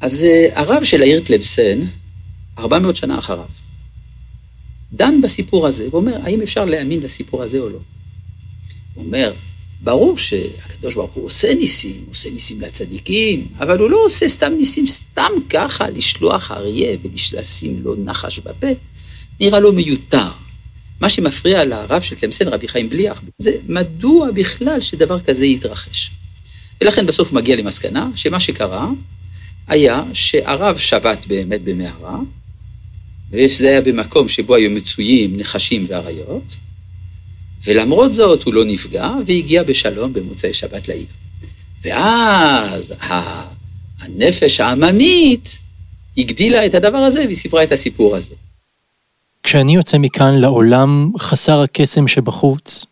אז 0.00 0.24
אה, 0.24 0.48
הרב 0.60 0.84
של 0.84 1.02
העיר 1.02 1.20
תלמסן, 1.20 1.78
400 2.58 2.96
שנה 2.96 3.18
אחריו, 3.18 3.44
דן 4.92 5.20
בסיפור 5.22 5.66
הזה, 5.66 5.88
ואומר, 5.90 6.16
האם 6.22 6.42
אפשר 6.42 6.64
להאמין 6.64 7.00
לסיפור 7.00 7.42
הזה 7.42 7.58
או 7.58 7.68
לא? 7.68 7.78
הוא 8.94 9.04
אומר, 9.04 9.34
ברור 9.80 10.16
שהקדוש 10.16 10.94
ברוך 10.94 11.12
הוא 11.12 11.24
עושה 11.24 11.54
ניסים, 11.54 12.04
עושה 12.08 12.30
ניסים 12.30 12.60
לצדיקים, 12.60 13.48
אבל 13.58 13.78
הוא 13.78 13.90
לא 13.90 14.04
עושה 14.04 14.28
סתם 14.28 14.52
ניסים 14.56 14.86
סתם 14.86 15.32
ככה, 15.50 15.90
לשלוח 15.90 16.50
אריה 16.50 16.96
ולשים 17.02 17.82
לו 17.82 17.94
נחש 18.04 18.38
בפה, 18.38 18.66
נראה 19.40 19.60
לו 19.60 19.72
מיותר. 19.72 20.30
מה 21.00 21.10
שמפריע 21.10 21.64
לרב 21.64 22.02
של 22.02 22.16
תלמסן, 22.16 22.48
רבי 22.48 22.68
חיים 22.68 22.90
בליח, 22.90 23.22
זה 23.38 23.50
מדוע 23.68 24.30
בכלל 24.30 24.80
שדבר 24.80 25.20
כזה 25.20 25.46
יתרחש. 25.46 26.10
ולכן 26.80 27.06
בסוף 27.06 27.28
הוא 27.28 27.36
מגיע 27.36 27.56
למסקנה 27.56 28.10
שמה 28.14 28.40
שקרה 28.40 28.90
היה 29.70 30.02
שהרב 30.12 30.78
שבת 30.78 31.26
באמת 31.26 31.62
במערה, 31.64 32.18
ושזה 33.30 33.68
היה 33.68 33.80
במקום 33.80 34.28
שבו 34.28 34.54
היו 34.54 34.70
מצויים 34.70 35.36
נחשים 35.36 35.84
ואריות, 35.88 36.56
ולמרות 37.64 38.12
זאת 38.12 38.42
הוא 38.42 38.54
לא 38.54 38.64
נפגע 38.64 39.10
והגיע 39.26 39.62
בשלום 39.62 40.12
במוצאי 40.12 40.52
שבת 40.52 40.88
לעיר. 40.88 41.06
ואז 41.82 42.94
הנפש 44.00 44.60
העממית 44.60 45.58
הגדילה 46.18 46.66
את 46.66 46.74
הדבר 46.74 46.98
הזה 46.98 47.20
והיא 47.24 47.36
סיפרה 47.36 47.62
את 47.62 47.72
הסיפור 47.72 48.16
הזה. 48.16 48.34
כשאני 49.42 49.74
יוצא 49.74 49.98
מכאן 49.98 50.40
לעולם 50.40 51.10
חסר 51.18 51.60
הקסם 51.60 52.08
שבחוץ, 52.08 52.84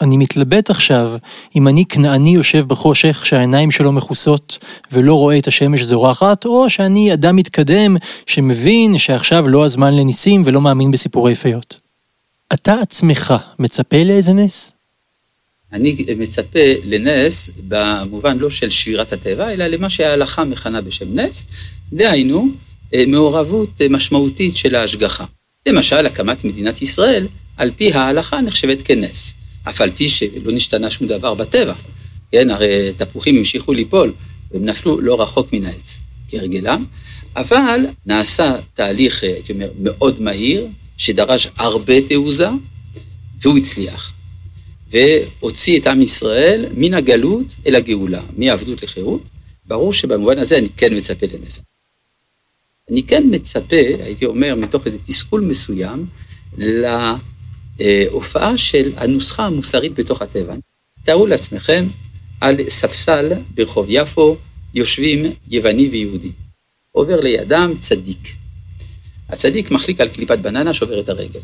אני 0.00 0.16
מתלבט 0.16 0.70
עכשיו 0.70 1.10
אם 1.56 1.68
אני 1.68 1.84
כנעני 1.84 2.30
יושב 2.30 2.64
בחושך 2.68 3.26
שהעיניים 3.26 3.70
שלו 3.70 3.92
מכוסות 3.92 4.58
ולא 4.92 5.14
רואה 5.14 5.38
את 5.38 5.46
השמש 5.46 5.82
זורחת, 5.82 6.46
או 6.46 6.70
שאני 6.70 7.12
אדם 7.12 7.36
מתקדם 7.36 7.96
שמבין 8.26 8.98
שעכשיו 8.98 9.48
לא 9.48 9.64
הזמן 9.64 9.94
לניסים 9.96 10.42
ולא 10.46 10.60
מאמין 10.60 10.90
בסיפורי 10.90 11.34
פיות. 11.34 11.80
אתה 12.52 12.74
עצמך 12.74 13.34
מצפה 13.58 14.02
לאיזה 14.04 14.32
נס? 14.32 14.72
אני 15.72 15.96
מצפה 16.16 16.58
לנס 16.84 17.50
במובן 17.68 18.38
לא 18.38 18.50
של 18.50 18.70
שבירת 18.70 19.12
הטבע, 19.12 19.52
אלא 19.52 19.66
למה 19.66 19.90
שההלכה 19.90 20.44
מכנה 20.44 20.80
בשם 20.80 21.14
נס, 21.14 21.44
דהיינו 21.92 22.48
מעורבות 23.06 23.80
משמעותית 23.90 24.56
של 24.56 24.74
ההשגחה. 24.74 25.24
למשל, 25.66 26.06
הקמת 26.06 26.44
מדינת 26.44 26.82
ישראל, 26.82 27.26
על 27.56 27.70
פי 27.76 27.92
ההלכה 27.92 28.40
נחשבת 28.40 28.82
כנס. 28.82 29.34
אף 29.68 29.80
על 29.80 29.90
פי 29.90 30.08
שלא 30.08 30.52
נשתנה 30.52 30.90
שום 30.90 31.06
דבר 31.06 31.34
בטבע. 31.34 31.74
כן, 32.32 32.50
הרי 32.50 32.92
תפוחים 32.96 33.36
המשיכו 33.36 33.72
ליפול, 33.72 34.12
והם 34.50 34.64
נפלו 34.64 35.00
לא 35.00 35.22
רחוק 35.22 35.52
מן 35.52 35.66
העץ, 35.66 36.00
כהרגלם, 36.28 36.84
אבל 37.36 37.80
נעשה 38.06 38.56
תהליך, 38.74 39.22
הייתי 39.22 39.52
אומר, 39.52 39.70
מאוד 39.78 40.20
מהיר, 40.20 40.66
שדרש 40.96 41.48
הרבה 41.56 41.94
תעוזה, 42.08 42.48
והוא 43.42 43.58
הצליח. 43.58 44.12
והוציא 44.90 45.80
את 45.80 45.86
עם 45.86 46.02
ישראל 46.02 46.66
מן 46.74 46.94
הגלות 46.94 47.54
אל 47.66 47.74
הגאולה, 47.74 48.22
מעבדות 48.36 48.82
לחירות. 48.82 49.22
ברור 49.66 49.92
שבמובן 49.92 50.38
הזה 50.38 50.58
אני 50.58 50.68
כן 50.76 50.96
מצפה 50.96 51.26
לנס. 51.32 51.62
אני 52.90 53.02
כן 53.02 53.24
מצפה, 53.30 53.76
הייתי 54.02 54.26
אומר, 54.26 54.54
מתוך 54.54 54.86
איזה 54.86 54.98
תסכול 54.98 55.40
מסוים, 55.40 56.06
הופעה 58.10 58.56
של 58.56 58.92
הנוסחה 58.96 59.46
המוסרית 59.46 59.94
בתוך 59.94 60.22
הטבע. 60.22 60.54
תארו 61.04 61.26
לעצמכם, 61.26 61.88
על 62.40 62.56
ספסל 62.68 63.32
ברחוב 63.54 63.86
יפו 63.88 64.36
יושבים 64.74 65.32
יווני 65.48 65.88
ויהודי. 65.88 66.30
עובר 66.92 67.20
לידם 67.20 67.74
צדיק. 67.78 68.34
הצדיק 69.28 69.70
מחליק 69.70 70.00
על 70.00 70.08
קליפת 70.08 70.38
בננה, 70.38 70.74
שובר 70.74 71.00
את 71.00 71.08
הרגל. 71.08 71.40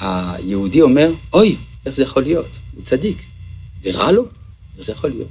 היהודי 0.00 0.80
אומר, 0.80 1.12
אוי, 1.32 1.56
איך 1.86 1.94
זה 1.94 2.02
יכול 2.02 2.22
להיות? 2.22 2.58
הוא 2.74 2.82
צדיק. 2.82 3.24
ורע 3.82 4.12
לו? 4.12 4.24
איך 4.76 4.84
זה 4.84 4.92
יכול 4.92 5.10
להיות? 5.10 5.28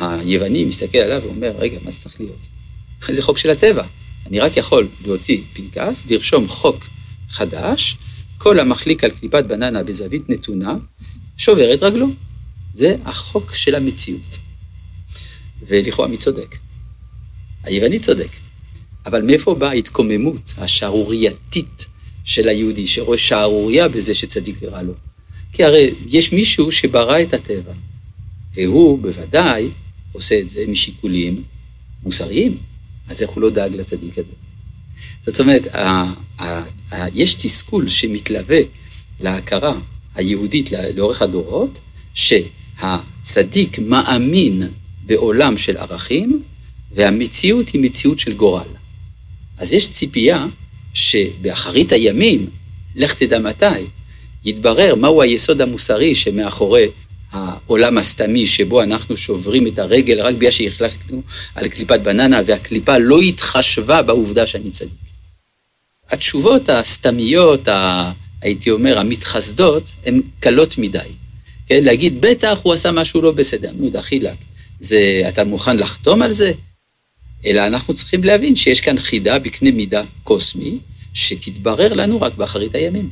היווני 0.00 0.64
מסתכל 0.64 0.98
עליו 0.98 1.22
ואומר, 1.24 1.52
רגע, 1.58 1.78
מה 1.82 1.90
זה 1.90 1.98
צריך 1.98 2.20
להיות? 2.20 2.46
זה 3.08 3.22
חוק 3.22 3.38
של 3.38 3.50
הטבע. 3.50 3.86
אני 4.26 4.40
רק 4.40 4.56
יכול 4.56 4.88
להוציא 5.04 5.40
פנקס, 5.52 6.06
לרשום 6.10 6.48
חוק 6.48 6.88
חדש, 7.28 7.96
כל 8.42 8.60
המחליק 8.60 9.04
על 9.04 9.10
קליפת 9.10 9.44
בננה 9.44 9.82
בזווית 9.82 10.30
נתונה, 10.30 10.74
שובר 11.36 11.74
את 11.74 11.82
רגלו. 11.82 12.06
זה 12.72 12.96
החוק 13.04 13.54
של 13.54 13.74
המציאות. 13.74 14.38
ולכאורה 15.62 16.08
מי 16.08 16.16
צודק? 16.16 16.56
היווני 17.62 17.98
צודק. 17.98 18.28
אבל 19.06 19.22
מאיפה 19.22 19.54
באה 19.54 19.70
ההתקוממות 19.70 20.54
השערורייתית 20.56 21.86
של 22.24 22.48
היהודי, 22.48 22.86
שרואה 22.86 23.18
שערוריה 23.18 23.88
בזה 23.88 24.14
שצדיק 24.14 24.56
ורע 24.60 24.82
לו? 24.82 24.94
כי 25.52 25.64
הרי 25.64 25.94
יש 26.06 26.32
מישהו 26.32 26.70
שברא 26.70 27.22
את 27.22 27.34
הטבע, 27.34 27.72
והוא 28.54 28.98
בוודאי 28.98 29.70
עושה 30.12 30.40
את 30.40 30.48
זה 30.48 30.64
משיקולים 30.68 31.42
מוסריים, 32.02 32.58
אז 33.08 33.22
איך 33.22 33.30
הוא 33.30 33.42
לא 33.42 33.50
דאג 33.50 33.74
לצדיק 33.74 34.18
הזה? 34.18 34.32
זאת 35.26 35.40
אומרת, 35.40 35.62
יש 37.14 37.34
תסכול 37.34 37.88
שמתלווה 37.88 38.58
להכרה 39.20 39.74
היהודית 40.14 40.70
לאורך 40.94 41.22
הדורות, 41.22 41.78
שהצדיק 42.14 43.78
מאמין 43.78 44.68
בעולם 45.06 45.56
של 45.56 45.76
ערכים, 45.76 46.42
והמציאות 46.92 47.68
היא 47.68 47.80
מציאות 47.80 48.18
של 48.18 48.32
גורל. 48.32 48.68
אז 49.58 49.72
יש 49.72 49.90
ציפייה 49.90 50.46
שבאחרית 50.94 51.92
הימים, 51.92 52.50
לך 52.96 53.14
תדע 53.14 53.38
מתי, 53.38 53.64
יתברר 54.44 54.94
מהו 54.94 55.22
היסוד 55.22 55.60
המוסרי 55.60 56.14
שמאחורי 56.14 56.88
העולם 57.32 57.98
הסתמי 57.98 58.46
שבו 58.46 58.82
אנחנו 58.82 59.16
שוברים 59.16 59.66
את 59.66 59.78
הרגל 59.78 60.20
רק 60.20 60.34
בגלל 60.34 60.50
שהחלקנו 60.50 61.22
על 61.54 61.68
קליפת 61.68 62.00
בננה 62.00 62.40
והקליפה 62.46 62.98
לא 62.98 63.20
התחשבה 63.20 64.02
בעובדה 64.02 64.46
שאני 64.46 64.70
צדיק. 64.70 65.09
התשובות 66.10 66.68
הסתמיות, 66.68 67.68
ה, 67.68 68.12
הייתי 68.42 68.70
אומר, 68.70 68.98
המתחסדות, 68.98 69.90
הן 70.06 70.20
קלות 70.40 70.78
מדי. 70.78 70.98
כן, 71.66 71.84
להגיד, 71.84 72.20
בטח 72.20 72.60
הוא 72.62 72.72
עשה 72.72 72.92
משהו 72.92 73.22
לא 73.22 73.32
בסדר. 73.32 73.70
נו, 73.76 73.90
דחילק, 73.90 74.36
זה, 74.80 75.22
אתה 75.28 75.44
מוכן 75.44 75.76
לחתום 75.76 76.22
על 76.22 76.30
זה? 76.30 76.52
אלא 77.46 77.66
אנחנו 77.66 77.94
צריכים 77.94 78.24
להבין 78.24 78.56
שיש 78.56 78.80
כאן 78.80 78.98
חידה 78.98 79.38
בקנה 79.38 79.70
מידה 79.70 80.02
קוסמי, 80.24 80.78
שתתברר 81.14 81.92
לנו 81.92 82.20
רק 82.20 82.34
באחרית 82.34 82.74
הימים. 82.74 83.10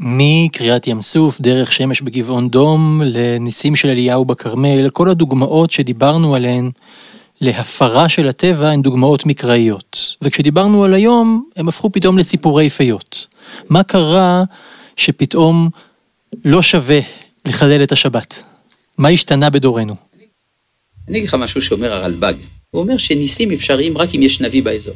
מקריאת 0.00 0.86
ים 0.86 1.02
סוף, 1.02 1.40
דרך 1.40 1.72
שמש 1.72 2.00
בגבעון 2.00 2.48
דום, 2.48 3.02
לניסים 3.04 3.76
של 3.76 3.88
אליהו 3.88 4.24
בכרמל, 4.24 4.90
כל 4.90 5.08
הדוגמאות 5.08 5.70
שדיברנו 5.70 6.34
עליהן 6.34 6.70
להפרה 7.40 8.08
של 8.08 8.28
הטבע 8.28 8.70
הן 8.70 8.82
דוגמאות 8.82 9.26
מקראיות. 9.26 10.16
וכשדיברנו 10.22 10.84
על 10.84 10.94
היום, 10.94 11.48
הם 11.56 11.68
הפכו 11.68 11.92
פתאום 11.92 12.18
לסיפורי 12.18 12.70
פיות. 12.70 13.26
מה 13.68 13.82
קרה 13.82 14.44
שפתאום 14.96 15.68
לא 16.44 16.62
שווה 16.62 17.00
לחלל 17.44 17.82
את 17.82 17.92
השבת? 17.92 18.42
מה 18.98 19.08
השתנה 19.08 19.50
בדורנו? 19.50 19.94
אני 21.08 21.18
אגיד 21.18 21.28
לך 21.28 21.34
משהו 21.34 21.62
שאומר 21.62 21.92
הרלב"ג. 21.92 22.34
הוא 22.70 22.82
אומר 22.82 22.96
שניסים 22.96 23.52
אפשריים 23.52 23.98
רק 23.98 24.08
אם 24.14 24.22
יש 24.22 24.40
נביא 24.40 24.62
באזור. 24.62 24.94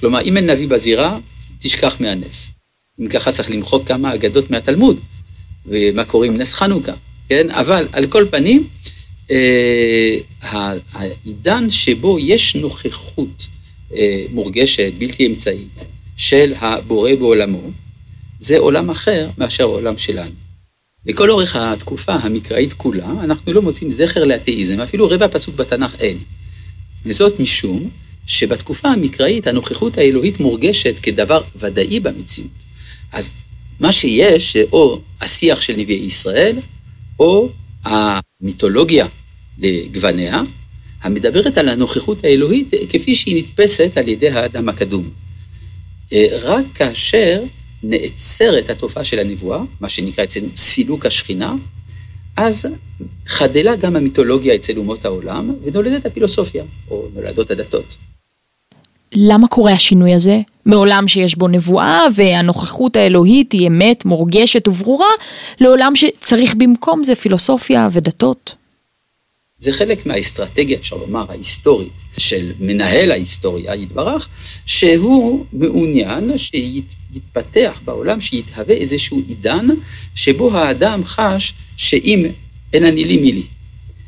כלומר, 0.00 0.20
אם 0.20 0.36
אין 0.36 0.50
נביא 0.50 0.68
בזירה, 0.68 1.18
תשכח 1.58 1.96
מהנס. 2.00 2.50
אם 3.00 3.08
ככה 3.08 3.32
צריך 3.32 3.50
למחוק 3.50 3.88
כמה 3.88 4.14
אגדות 4.14 4.50
מהתלמוד, 4.50 5.00
ומה 5.66 6.04
קוראים 6.04 6.36
נס 6.36 6.54
חנוכה, 6.54 6.92
כן? 7.28 7.50
אבל 7.50 7.88
על 7.92 8.06
כל 8.06 8.24
פנים, 8.30 8.68
העידן 10.92 11.70
שבו 11.70 12.18
יש 12.18 12.56
נוכחות 12.56 13.46
אה, 13.96 14.24
מורגשת, 14.30 14.92
בלתי 14.98 15.26
אמצעית, 15.26 15.84
של 16.16 16.52
הבורא 16.56 17.14
בעולמו, 17.14 17.70
זה 18.38 18.58
עולם 18.58 18.90
אחר 18.90 19.28
מאשר 19.38 19.64
העולם 19.64 19.98
שלנו. 19.98 20.34
לכל 21.06 21.30
אורך 21.30 21.56
התקופה 21.56 22.12
המקראית 22.12 22.72
כולה, 22.72 23.10
אנחנו 23.24 23.52
לא 23.52 23.62
מוצאים 23.62 23.90
זכר 23.90 24.24
לאתאיזם, 24.24 24.80
אפילו 24.80 25.08
רבע 25.08 25.28
פסוק 25.28 25.54
בתנ"ך 25.54 25.94
אין. 26.00 26.18
וזאת 27.04 27.40
משום 27.40 27.90
שבתקופה 28.26 28.88
המקראית 28.88 29.46
הנוכחות 29.46 29.98
האלוהית 29.98 30.40
מורגשת 30.40 30.98
כדבר 30.98 31.42
ודאי 31.56 32.00
במציאות. 32.00 32.50
אז 33.12 33.34
מה 33.80 33.92
שיש, 33.92 34.56
או 34.72 35.00
השיח 35.20 35.60
של 35.60 35.76
נביאי 35.76 35.98
ישראל, 35.98 36.58
או 37.18 37.48
המיתולוגיה 37.84 39.06
לגווניה, 39.60 40.42
המדברת 41.02 41.58
על 41.58 41.68
הנוכחות 41.68 42.24
האלוהית 42.24 42.70
כפי 42.88 43.14
שהיא 43.14 43.44
נתפסת 43.44 43.92
על 43.96 44.08
ידי 44.08 44.28
האדם 44.28 44.68
הקדום. 44.68 45.10
רק 46.42 46.64
כאשר 46.74 47.42
נעצרת 47.82 48.70
התופעה 48.70 49.04
של 49.04 49.18
הנבואה, 49.18 49.60
מה 49.80 49.88
שנקרא 49.88 50.24
אצלנו 50.24 50.48
סילוק 50.56 51.06
השכינה, 51.06 51.54
אז 52.36 52.66
חדלה 53.26 53.76
גם 53.76 53.96
המיתולוגיה 53.96 54.54
אצל 54.54 54.78
אומות 54.78 55.04
העולם, 55.04 55.54
ונולדת 55.64 56.06
הפילוסופיה, 56.06 56.64
או 56.90 57.08
נולדות 57.14 57.50
הדתות. 57.50 57.96
למה 59.12 59.48
קורה 59.48 59.72
השינוי 59.72 60.14
הזה? 60.14 60.40
מעולם 60.66 61.08
שיש 61.08 61.36
בו 61.36 61.48
נבואה 61.48 62.06
והנוכחות 62.14 62.96
האלוהית 62.96 63.52
היא 63.52 63.68
אמת, 63.68 64.04
מורגשת 64.04 64.68
וברורה, 64.68 65.06
לעולם 65.60 65.92
שצריך 65.96 66.54
במקום 66.54 67.04
זה 67.04 67.14
פילוסופיה 67.14 67.88
ודתות. 67.92 68.54
זה 69.60 69.72
חלק 69.72 70.06
מהאסטרטגיה, 70.06 70.78
אפשר 70.78 70.96
לומר, 70.96 71.24
ההיסטורית 71.28 71.92
של 72.18 72.52
מנהל 72.60 73.10
ההיסטוריה, 73.10 73.74
יתברך, 73.74 74.28
שהוא 74.66 75.46
מעוניין 75.52 76.38
שיתפתח 76.38 77.80
בעולם, 77.84 78.20
שיתהווה 78.20 78.74
איזשהו 78.74 79.22
עידן 79.28 79.66
שבו 80.14 80.52
האדם 80.56 81.04
חש 81.04 81.54
שאם 81.76 82.24
אין 82.72 82.84
אני 82.84 83.04
לי 83.04 83.16
מי 83.16 83.32
לי. 83.32 83.46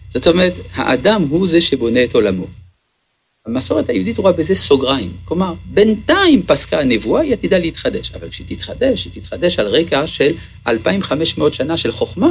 זאת 0.08 0.26
אומרת, 0.26 0.58
האדם 0.74 1.22
הוא 1.28 1.46
זה 1.46 1.60
שבונה 1.60 2.04
את 2.04 2.14
עולמו. 2.14 2.46
המסורת 3.46 3.88
היהודית 3.88 4.18
רואה 4.18 4.32
בזה 4.32 4.54
סוגריים. 4.54 5.12
כלומר, 5.24 5.54
בינתיים 5.64 6.42
פסקה 6.46 6.80
הנבואה, 6.80 7.20
היא 7.22 7.32
עתידה 7.32 7.58
להתחדש. 7.58 8.12
אבל 8.12 8.28
כשהיא 8.28 8.46
תתחדש, 8.46 9.04
היא 9.04 9.12
תתחדש 9.12 9.58
על 9.58 9.66
רקע 9.66 10.06
של 10.06 10.34
2,500 10.66 11.54
שנה 11.54 11.76
של 11.76 11.92
חוכמה. 11.92 12.30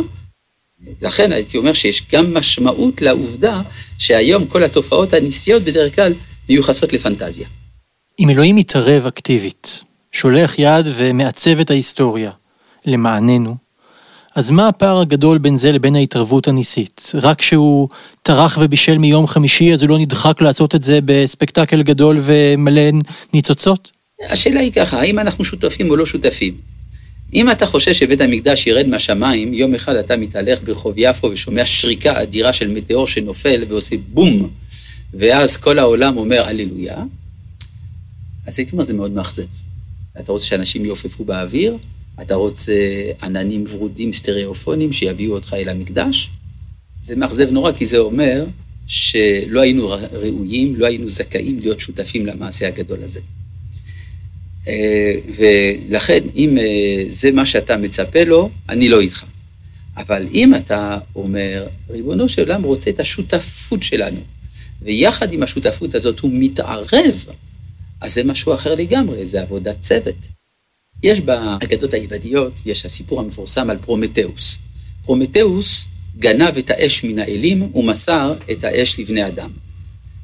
לכן 1.01 1.31
הייתי 1.31 1.57
אומר 1.57 1.73
שיש 1.73 2.03
גם 2.13 2.33
משמעות 2.33 3.01
לעובדה 3.01 3.61
שהיום 3.97 4.47
כל 4.47 4.63
התופעות 4.63 5.13
הניסיות 5.13 5.63
בדרך 5.63 5.95
כלל 5.95 6.13
מיוחסות 6.49 6.93
לפנטזיה. 6.93 7.47
אם 8.19 8.29
אלוהים 8.29 8.55
מתערב 8.55 9.05
אקטיבית, 9.05 9.83
שולח 10.11 10.55
יד 10.57 10.85
ומעצב 10.95 11.59
את 11.59 11.69
ההיסטוריה 11.69 12.31
למעננו, 12.85 13.55
אז 14.35 14.49
מה 14.49 14.67
הפער 14.67 14.99
הגדול 14.99 15.37
בין 15.37 15.57
זה 15.57 15.71
לבין 15.71 15.95
ההתערבות 15.95 16.47
הניסית? 16.47 17.11
רק 17.15 17.39
כשהוא 17.39 17.87
טרח 18.23 18.57
ובישל 18.61 18.97
מיום 18.97 19.27
חמישי, 19.27 19.73
אז 19.73 19.81
הוא 19.81 19.89
לא 19.89 19.99
נדחק 19.99 20.41
לעשות 20.41 20.75
את 20.75 20.81
זה 20.81 20.99
בספקטקל 21.05 21.83
גדול 21.83 22.19
ומלא 22.21 22.81
ניצוצות? 23.33 23.91
השאלה 24.29 24.59
היא 24.59 24.71
ככה, 24.71 24.99
האם 24.99 25.19
אנחנו 25.19 25.43
שותפים 25.43 25.89
או 25.89 25.95
לא 25.95 26.05
שותפים? 26.05 26.70
אם 27.33 27.51
אתה 27.51 27.65
חושב 27.65 27.93
שבית 27.93 28.21
המקדש 28.21 28.67
ירד 28.67 28.87
מהשמיים, 28.87 29.53
יום 29.53 29.75
אחד 29.75 29.95
אתה 29.95 30.17
מתהלך 30.17 30.59
ברחוב 30.63 30.93
יפו 30.97 31.27
ושומע 31.27 31.65
שריקה 31.65 32.21
אדירה 32.21 32.53
של 32.53 32.73
מטאור 32.73 33.07
שנופל 33.07 33.63
ועושה 33.67 33.95
בום, 34.13 34.49
ואז 35.13 35.57
כל 35.57 35.79
העולם 35.79 36.17
אומר 36.17 36.43
הללויה, 36.43 37.03
אז 38.47 38.59
הייתי 38.59 38.71
אומר, 38.71 38.83
זה 38.83 38.93
מאוד 38.93 39.11
מאכזב. 39.11 39.45
אתה 40.19 40.31
רוצה 40.31 40.45
שאנשים 40.45 40.85
יעופפו 40.85 41.25
באוויר? 41.25 41.77
אתה 42.21 42.35
רוצה 42.35 42.73
עננים 43.23 43.65
ורודים 43.69 44.13
סטריאופונים 44.13 44.91
שיביאו 44.91 45.33
אותך 45.33 45.53
אל 45.53 45.69
המקדש? 45.69 46.29
זה 47.01 47.15
מאכזב 47.15 47.51
נורא, 47.51 47.71
כי 47.71 47.85
זה 47.85 47.97
אומר 47.97 48.45
שלא 48.87 49.61
היינו 49.61 49.89
ראויים, 50.11 50.75
לא 50.75 50.85
היינו 50.85 51.09
זכאים 51.09 51.59
להיות 51.59 51.79
שותפים 51.79 52.25
למעשה 52.25 52.67
הגדול 52.67 53.03
הזה. 53.03 53.19
אה, 54.67 55.13
ולכן, 55.37 56.19
אם 56.35 56.57
אה, 56.57 57.03
זה 57.07 57.31
מה 57.31 57.45
שאתה 57.45 57.77
מצפה 57.77 58.23
לו, 58.23 58.49
אני 58.69 58.89
לא 58.89 58.99
איתך. 58.99 59.25
אבל 59.97 60.27
אם 60.33 60.55
אתה 60.55 60.97
אומר, 61.15 61.67
ריבונו 61.89 62.29
של 62.29 62.41
עולם 62.41 62.63
רוצה 62.63 62.89
את 62.89 62.99
השותפות 62.99 63.83
שלנו, 63.83 64.19
ויחד 64.81 65.33
עם 65.33 65.43
השותפות 65.43 65.95
הזאת 65.95 66.19
הוא 66.19 66.31
מתערב, 66.33 67.25
אז 68.01 68.13
זה 68.13 68.23
משהו 68.23 68.53
אחר 68.53 68.75
לגמרי, 68.75 69.25
זה 69.25 69.41
עבודת 69.41 69.79
צוות. 69.79 70.27
יש 71.03 71.21
באגדות 71.21 71.93
היווניות, 71.93 72.61
יש 72.65 72.85
הסיפור 72.85 73.19
המפורסם 73.19 73.69
על 73.69 73.77
פרומטאוס. 73.77 74.57
פרומטאוס 75.03 75.85
גנב 76.19 76.57
את 76.57 76.69
האש 76.69 77.03
מן 77.03 77.19
האלים 77.19 77.75
ומסר 77.75 78.33
את 78.51 78.63
האש 78.63 78.99
לבני 78.99 79.27
אדם. 79.27 79.51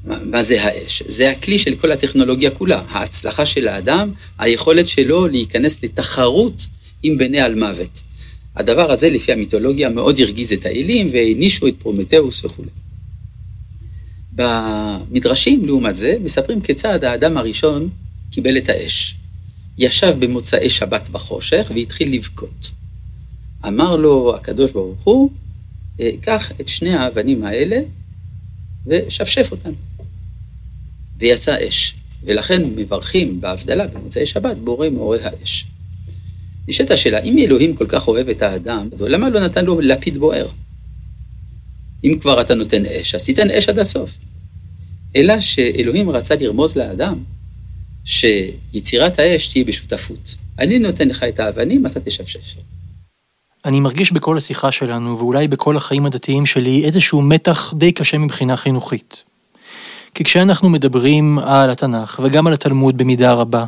מה 0.08 0.44
זה 0.44 0.64
האש? 0.64 1.04
זה 1.06 1.32
הכלי 1.32 1.58
של 1.58 1.76
כל 1.76 1.92
הטכנולוגיה 1.92 2.52
כולה. 2.52 2.84
ההצלחה 2.90 3.46
של 3.46 3.68
האדם, 3.68 4.12
היכולת 4.40 4.88
שלו 4.88 5.28
להיכנס 5.28 5.84
לתחרות 5.84 6.68
עם 7.04 7.18
בני 7.18 7.40
אלמוות. 7.40 8.02
הדבר 8.56 8.92
הזה, 8.92 9.10
לפי 9.10 9.32
המיתולוגיה, 9.32 9.90
מאוד 9.90 10.20
הרגיז 10.20 10.54
את 10.54 10.66
האלים 10.66 11.10
והענישו 11.12 11.68
את 11.68 11.74
פרומטאוס 11.80 12.46
וכולי. 12.46 12.70
במדרשים, 14.32 15.66
לעומת 15.66 15.96
זה, 15.96 16.16
מספרים 16.24 16.62
כיצד 16.62 17.04
האדם 17.04 17.38
הראשון 17.38 17.90
קיבל 18.32 18.58
את 18.58 18.70
האש. 18.70 19.16
ישב 19.78 20.14
במוצאי 20.20 20.70
שבת 20.70 21.10
בחושך 21.10 21.72
והתחיל 21.76 22.14
לבכות. 22.14 22.72
אמר 23.68 23.96
לו 23.96 24.36
הקדוש 24.36 24.72
ברוך 24.72 25.04
הוא, 25.04 25.32
אה, 26.00 26.12
קח 26.22 26.52
את 26.62 26.68
שני 26.68 26.94
האבנים 26.94 27.44
האלה 27.44 27.80
ושפשף 28.88 29.52
אותם. 29.52 29.72
ויצא 31.20 31.56
אש. 31.68 31.96
ולכן 32.24 32.64
מברכים 32.76 33.42
בהבדלה 33.42 33.88
במוצאי 33.88 34.26
שבת 34.26 34.58
בורא 34.58 34.90
מאורי 34.90 35.20
האש. 35.24 35.66
נשאלת 36.68 36.92
השאלה, 36.92 37.20
אם 37.20 37.38
אלוהים 37.38 37.76
כל 37.76 37.86
כך 37.88 38.08
אוהב 38.08 38.30
את 38.30 38.42
האדם, 38.42 38.90
למה 39.00 39.30
לא 39.30 39.40
נתן 39.40 39.66
לו 39.66 39.82
לפיד 39.82 40.18
בוער? 40.18 40.48
אם 42.04 42.18
כבר 42.22 42.42
אתה 42.42 42.56
נותן 42.56 42.86
אש, 42.86 43.16
אז 43.16 43.26
תיתן 43.26 43.52
אש 43.52 43.70
עד 43.70 43.80
הסוף. 43.80 44.18
אלא 45.16 45.40
שאלוהים 45.40 46.10
רצה 46.10 46.36
לרמוז 46.36 46.76
לאדם 46.76 47.24
שיצירת 48.06 49.20
האש 49.20 49.48
תהיה 49.48 49.64
בשותפות. 49.64 50.36
אני 50.60 50.80
נותן 50.80 51.08
לך 51.08 51.24
את 51.24 51.40
האבנים, 51.40 51.86
אתה 51.86 52.00
תשפשף. 52.00 52.40
אני 53.66 53.80
מרגיש 53.80 54.12
בכל 54.12 54.38
השיחה 54.38 54.72
שלנו, 54.72 55.20
ואולי 55.20 55.48
בכל 55.48 55.78
החיים 55.78 56.06
הדתיים 56.06 56.46
שלי, 56.46 56.86
איזשהו 56.86 57.22
מתח 57.22 57.74
די 57.78 57.92
קשה 57.92 58.18
מבחינה 58.18 58.58
חינוכית. 58.58 59.24
כי 60.18 60.24
כשאנחנו 60.24 60.70
מדברים 60.70 61.40
על 61.40 61.70
התנ"ך 61.70 62.20
וגם 62.24 62.48
על 62.48 62.54
התלמוד 62.54 62.98
במידה 62.98 63.34
רבה, 63.34 63.66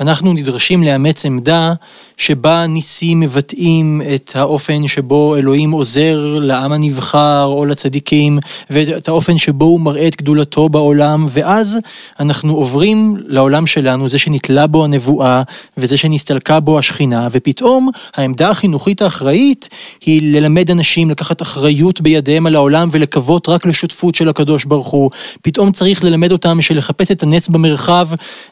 אנחנו 0.00 0.32
נדרשים 0.32 0.82
לאמץ 0.82 1.26
עמדה 1.26 1.72
שבה 2.16 2.66
ניסים 2.66 3.20
מבטאים 3.20 4.02
את 4.14 4.32
האופן 4.34 4.88
שבו 4.88 5.36
אלוהים 5.36 5.70
עוזר 5.70 6.38
לעם 6.40 6.72
הנבחר 6.72 7.44
או 7.44 7.66
לצדיקים, 7.66 8.38
ואת 8.70 9.08
האופן 9.08 9.38
שבו 9.38 9.64
הוא 9.64 9.80
מראה 9.80 10.06
את 10.06 10.16
גדולתו 10.16 10.68
בעולם, 10.68 11.26
ואז 11.30 11.78
אנחנו 12.20 12.54
עוברים 12.54 13.16
לעולם 13.26 13.66
שלנו, 13.66 14.08
זה 14.08 14.18
שנתלה 14.18 14.66
בו 14.66 14.84
הנבואה, 14.84 15.42
וזה 15.76 15.96
שנסתלקה 15.96 16.60
בו 16.60 16.78
השכינה, 16.78 17.28
ופתאום 17.30 17.90
העמדה 18.14 18.50
החינוכית 18.50 19.02
האחראית 19.02 19.68
היא 20.00 20.34
ללמד 20.34 20.70
אנשים 20.70 21.10
לקחת 21.10 21.42
אחריות 21.42 22.00
בידיהם 22.00 22.46
על 22.46 22.54
העולם 22.54 22.88
ולקוות 22.92 23.48
רק 23.48 23.66
לשותפות 23.66 24.14
של 24.14 24.28
הקדוש 24.28 24.64
ברוך 24.64 24.88
הוא. 24.88 25.10
פתאום 25.42 25.72
צריך 25.72 26.04
ללמד 26.04 26.32
אותם 26.32 26.62
שלחפש 26.62 27.10
את 27.10 27.22
הנס 27.22 27.48
במרחב 27.48 28.08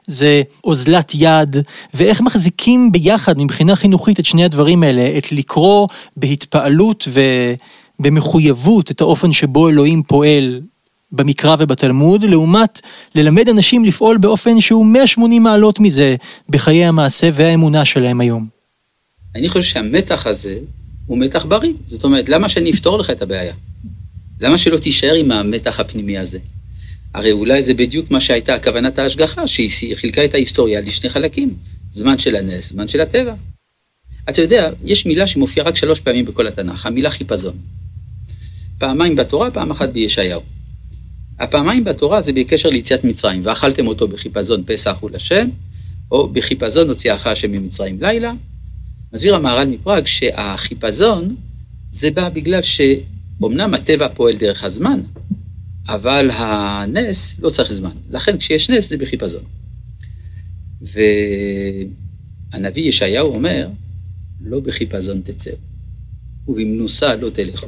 זה 0.07 0.43
אוזלת 0.65 1.13
יד, 1.15 1.38
ואיך 1.95 2.21
מחזיקים 2.21 2.93
ביחד. 2.93 3.39
מבחינה 3.39 3.77
חינוכית 3.77 4.21
את 4.21 4.25
שני 4.25 4.45
הדברים 4.45 4.83
האלה, 4.83 5.19
את 5.19 5.33
לקרוא 5.33 5.89
בהתפעלות 6.17 7.09
ובמחויבות 8.01 8.91
את 8.91 9.01
האופן 9.01 9.33
שבו 9.33 9.69
אלוהים 9.69 10.03
פועל 10.03 10.61
במקרא 11.13 11.57
ובתלמוד, 11.59 12.25
לעומת 12.25 12.81
ללמד 13.15 13.49
אנשים 13.49 13.85
לפעול 13.85 14.17
באופן 14.17 14.61
שהוא 14.61 14.87
180 14.87 15.43
מעלות 15.43 15.81
מזה 15.81 16.17
בחיי 16.49 16.85
המעשה 16.85 17.31
והאמונה 17.35 17.85
שלהם 17.85 18.21
היום. 18.21 18.47
אני 19.35 19.49
חושב 19.49 19.65
שהמתח 19.65 20.27
הזה 20.27 20.59
הוא 21.07 21.19
מתח 21.19 21.45
בריא. 21.45 21.73
זאת 21.87 22.05
אומרת, 22.05 22.29
למה 22.29 22.49
שאני 22.49 22.71
אפתור 22.71 22.99
לך 22.99 23.11
את 23.11 23.23
הבעיה? 23.23 23.55
למה 24.41 24.59
שלא 24.59 24.77
תישאר 24.77 25.15
עם 25.15 25.31
המתח 25.31 25.81
הפנימי 25.81 26.19
הזה? 26.19 26.39
הרי 27.15 27.33
אולי 27.33 27.63
זה 27.63 27.75
בדיוק 27.75 28.11
מה 28.11 28.21
שהייתה 28.21 28.59
כוונת 28.59 28.99
ההשגחה, 28.99 29.47
שהיא 29.47 29.97
חילקה 29.97 30.25
את 30.25 30.35
ההיסטוריה 30.35 30.81
לשני 30.81 31.11
חלקים, 31.11 31.55
זמן 31.91 32.19
של 32.19 32.37
הנס, 32.37 32.69
זמן 32.69 32.89
של 32.89 33.01
הטבע. 33.01 33.35
אתה 34.29 34.43
יודע, 34.43 34.71
יש 34.85 35.07
מילה 35.07 35.27
שמופיעה 35.27 35.67
רק 35.67 35.77
שלוש 35.77 36.01
פעמים 36.01 36.25
בכל 36.25 36.47
התנ"ך, 36.47 36.87
המילה 36.87 37.11
חיפזון. 37.11 37.57
פעמיים 38.79 39.17
בתורה, 39.17 39.51
פעם 39.51 39.71
אחת 39.71 39.89
בישעיהו. 39.89 40.43
הפעמיים 41.39 41.85
בתורה 41.85 42.21
זה 42.21 42.33
בקשר 42.33 42.69
ליציאת 42.69 43.05
מצרים, 43.05 43.41
ואכלתם 43.45 43.87
אותו 43.87 44.09
בחיפזון 44.09 44.63
פסח 44.67 44.97
הוא 45.01 45.11
לשם, 45.11 45.49
או 46.11 46.29
בחיפזון 46.29 46.89
הוציאך 46.89 47.27
השם 47.27 47.53
ממצרים 47.53 47.99
לילה. 48.01 48.33
מסביר 49.13 49.35
המהר"ל 49.35 49.69
מפראג 49.69 50.07
שהחיפזון 50.07 51.37
זה 51.91 52.11
בא 52.11 52.29
בגלל 52.29 52.61
שאומנם 52.63 53.75
הטבע 53.75 54.09
פועל 54.09 54.37
דרך 54.37 54.65
הזמן, 54.65 55.01
אבל 55.89 56.31
הנס 56.33 57.37
לא 57.39 57.49
צריך 57.49 57.73
זמן. 57.73 57.91
לכן 58.11 58.39
כשיש 58.39 58.71
נס 58.71 58.89
זה 58.89 58.97
בחיפזון. 58.97 59.43
ו... 60.83 61.01
הנביא 62.53 62.83
ישעיהו 62.83 63.35
אומר, 63.35 63.69
לא 64.41 64.61
בחיפזון 64.61 65.21
תצאו, 65.25 65.53
ובמנוסה 66.49 67.17
לא 67.17 67.31
תלכו. 67.31 67.67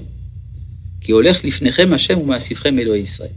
כי 1.01 1.13
הולך 1.13 1.45
לפניכם 1.45 1.93
השם 1.93 2.19
ומאסיפכם 2.19 2.79
אלוהי 2.79 3.01
ישראל. 3.01 3.31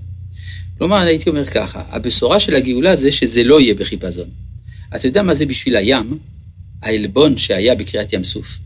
כלומר, 0.78 1.02
אני 1.02 1.10
הייתי 1.10 1.30
אומר 1.30 1.46
ככה, 1.46 1.84
הבשורה 1.89 2.39
של 2.39 2.56
הגאולה 2.56 2.96
זה 2.96 3.12
שזה 3.12 3.43
לא 3.43 3.62
יהיה 3.62 3.76
בחיפזון. 3.76 4.30
אתה 4.96 5.08
יודע 5.08 5.24
מה 5.24 5.34
זה 5.34 5.46
בשביל 5.46 5.76
הים? 5.76 6.17
העלבון 6.82 7.38
שהיה 7.38 7.76
בקריאת 7.76 8.13
ים 8.13 8.24
סוף. 8.24 8.60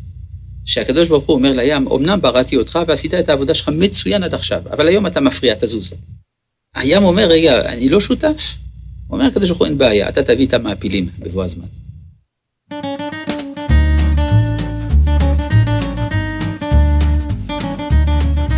שהקדוש 0.68 1.08
ברוך 1.10 1.26
הוא 1.26 1.36
אומר 1.36 1.54
לים, 1.54 1.88
אמנם 1.88 2.22
בראתי 2.22 2.58
אותך 2.58 2.80
ועשית 2.88 3.14
את 3.14 3.30
העבודה 3.30 3.54
שלך 3.54 3.70
מצוין 3.70 4.24
עד 4.24 4.34
עכשיו, 4.34 4.62
אבל 4.72 4.88
היום 4.88 5.08
אתה 5.08 5.22
מפריע, 5.22 5.56
תזוז. 5.60 5.94
הים 6.76 7.04
אומר, 7.04 7.28
רגע, 7.28 7.72
אני 7.72 7.90
לא 7.90 8.00
שותף? 8.00 8.56
אומר 9.10 9.26
הקדוש 9.26 9.50
ברוך 9.50 9.60
הוא, 9.60 9.68
אין 9.68 9.78
בעיה, 9.78 10.10
אתה 10.10 10.24
תביא 10.24 10.48
את 10.48 10.54
המעפילים 10.54 11.10
בבוא 11.20 11.44
הזמן. 11.44 11.66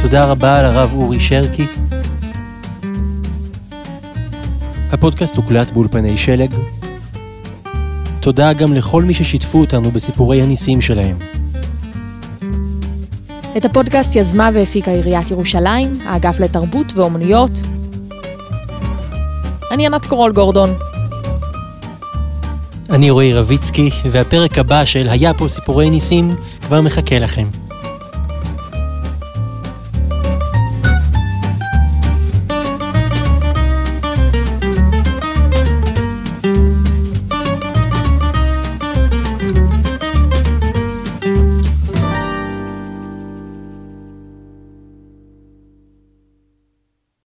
תודה 0.02 0.26
רבה 0.26 0.62
לרב 0.62 0.94
אורי 0.94 1.20
שרקי. 1.20 1.66
הפודקאסט 4.92 5.36
הוקלט 5.36 5.72
באולפני 5.72 6.18
שלג. 6.18 6.56
תודה 8.22 8.54
גם 8.54 8.74
לכל 8.74 9.04
מי 9.04 9.14
ששיתפו 9.14 9.60
אותנו 9.60 9.92
בסיפורי 9.92 10.42
הניסים 10.42 10.82
שלהם. 10.82 11.18
את 13.58 13.66
הפודקאסט 13.66 14.16
יזמה 14.16 14.50
והפיקה 14.54 14.92
עיריית 14.92 15.32
ירושלים, 15.32 16.00
האגף 16.06 16.40
לתרבות 16.40 16.94
ואומנויות. 16.96 17.52
אני 19.72 19.86
ענת 19.86 20.06
קורול 20.06 20.32
גורדון. 20.32 20.70
אני 22.90 23.10
רועי 23.10 23.34
רביצקי, 23.34 23.90
והפרק 24.12 24.58
הבא 24.58 24.86
של 24.86 25.10
היה 25.10 25.34
פה 25.34 25.48
סיפורי 25.48 25.90
ניסים 25.90 26.36
כבר 26.62 26.82
מחכה 26.82 27.20
לכם. 27.20 27.59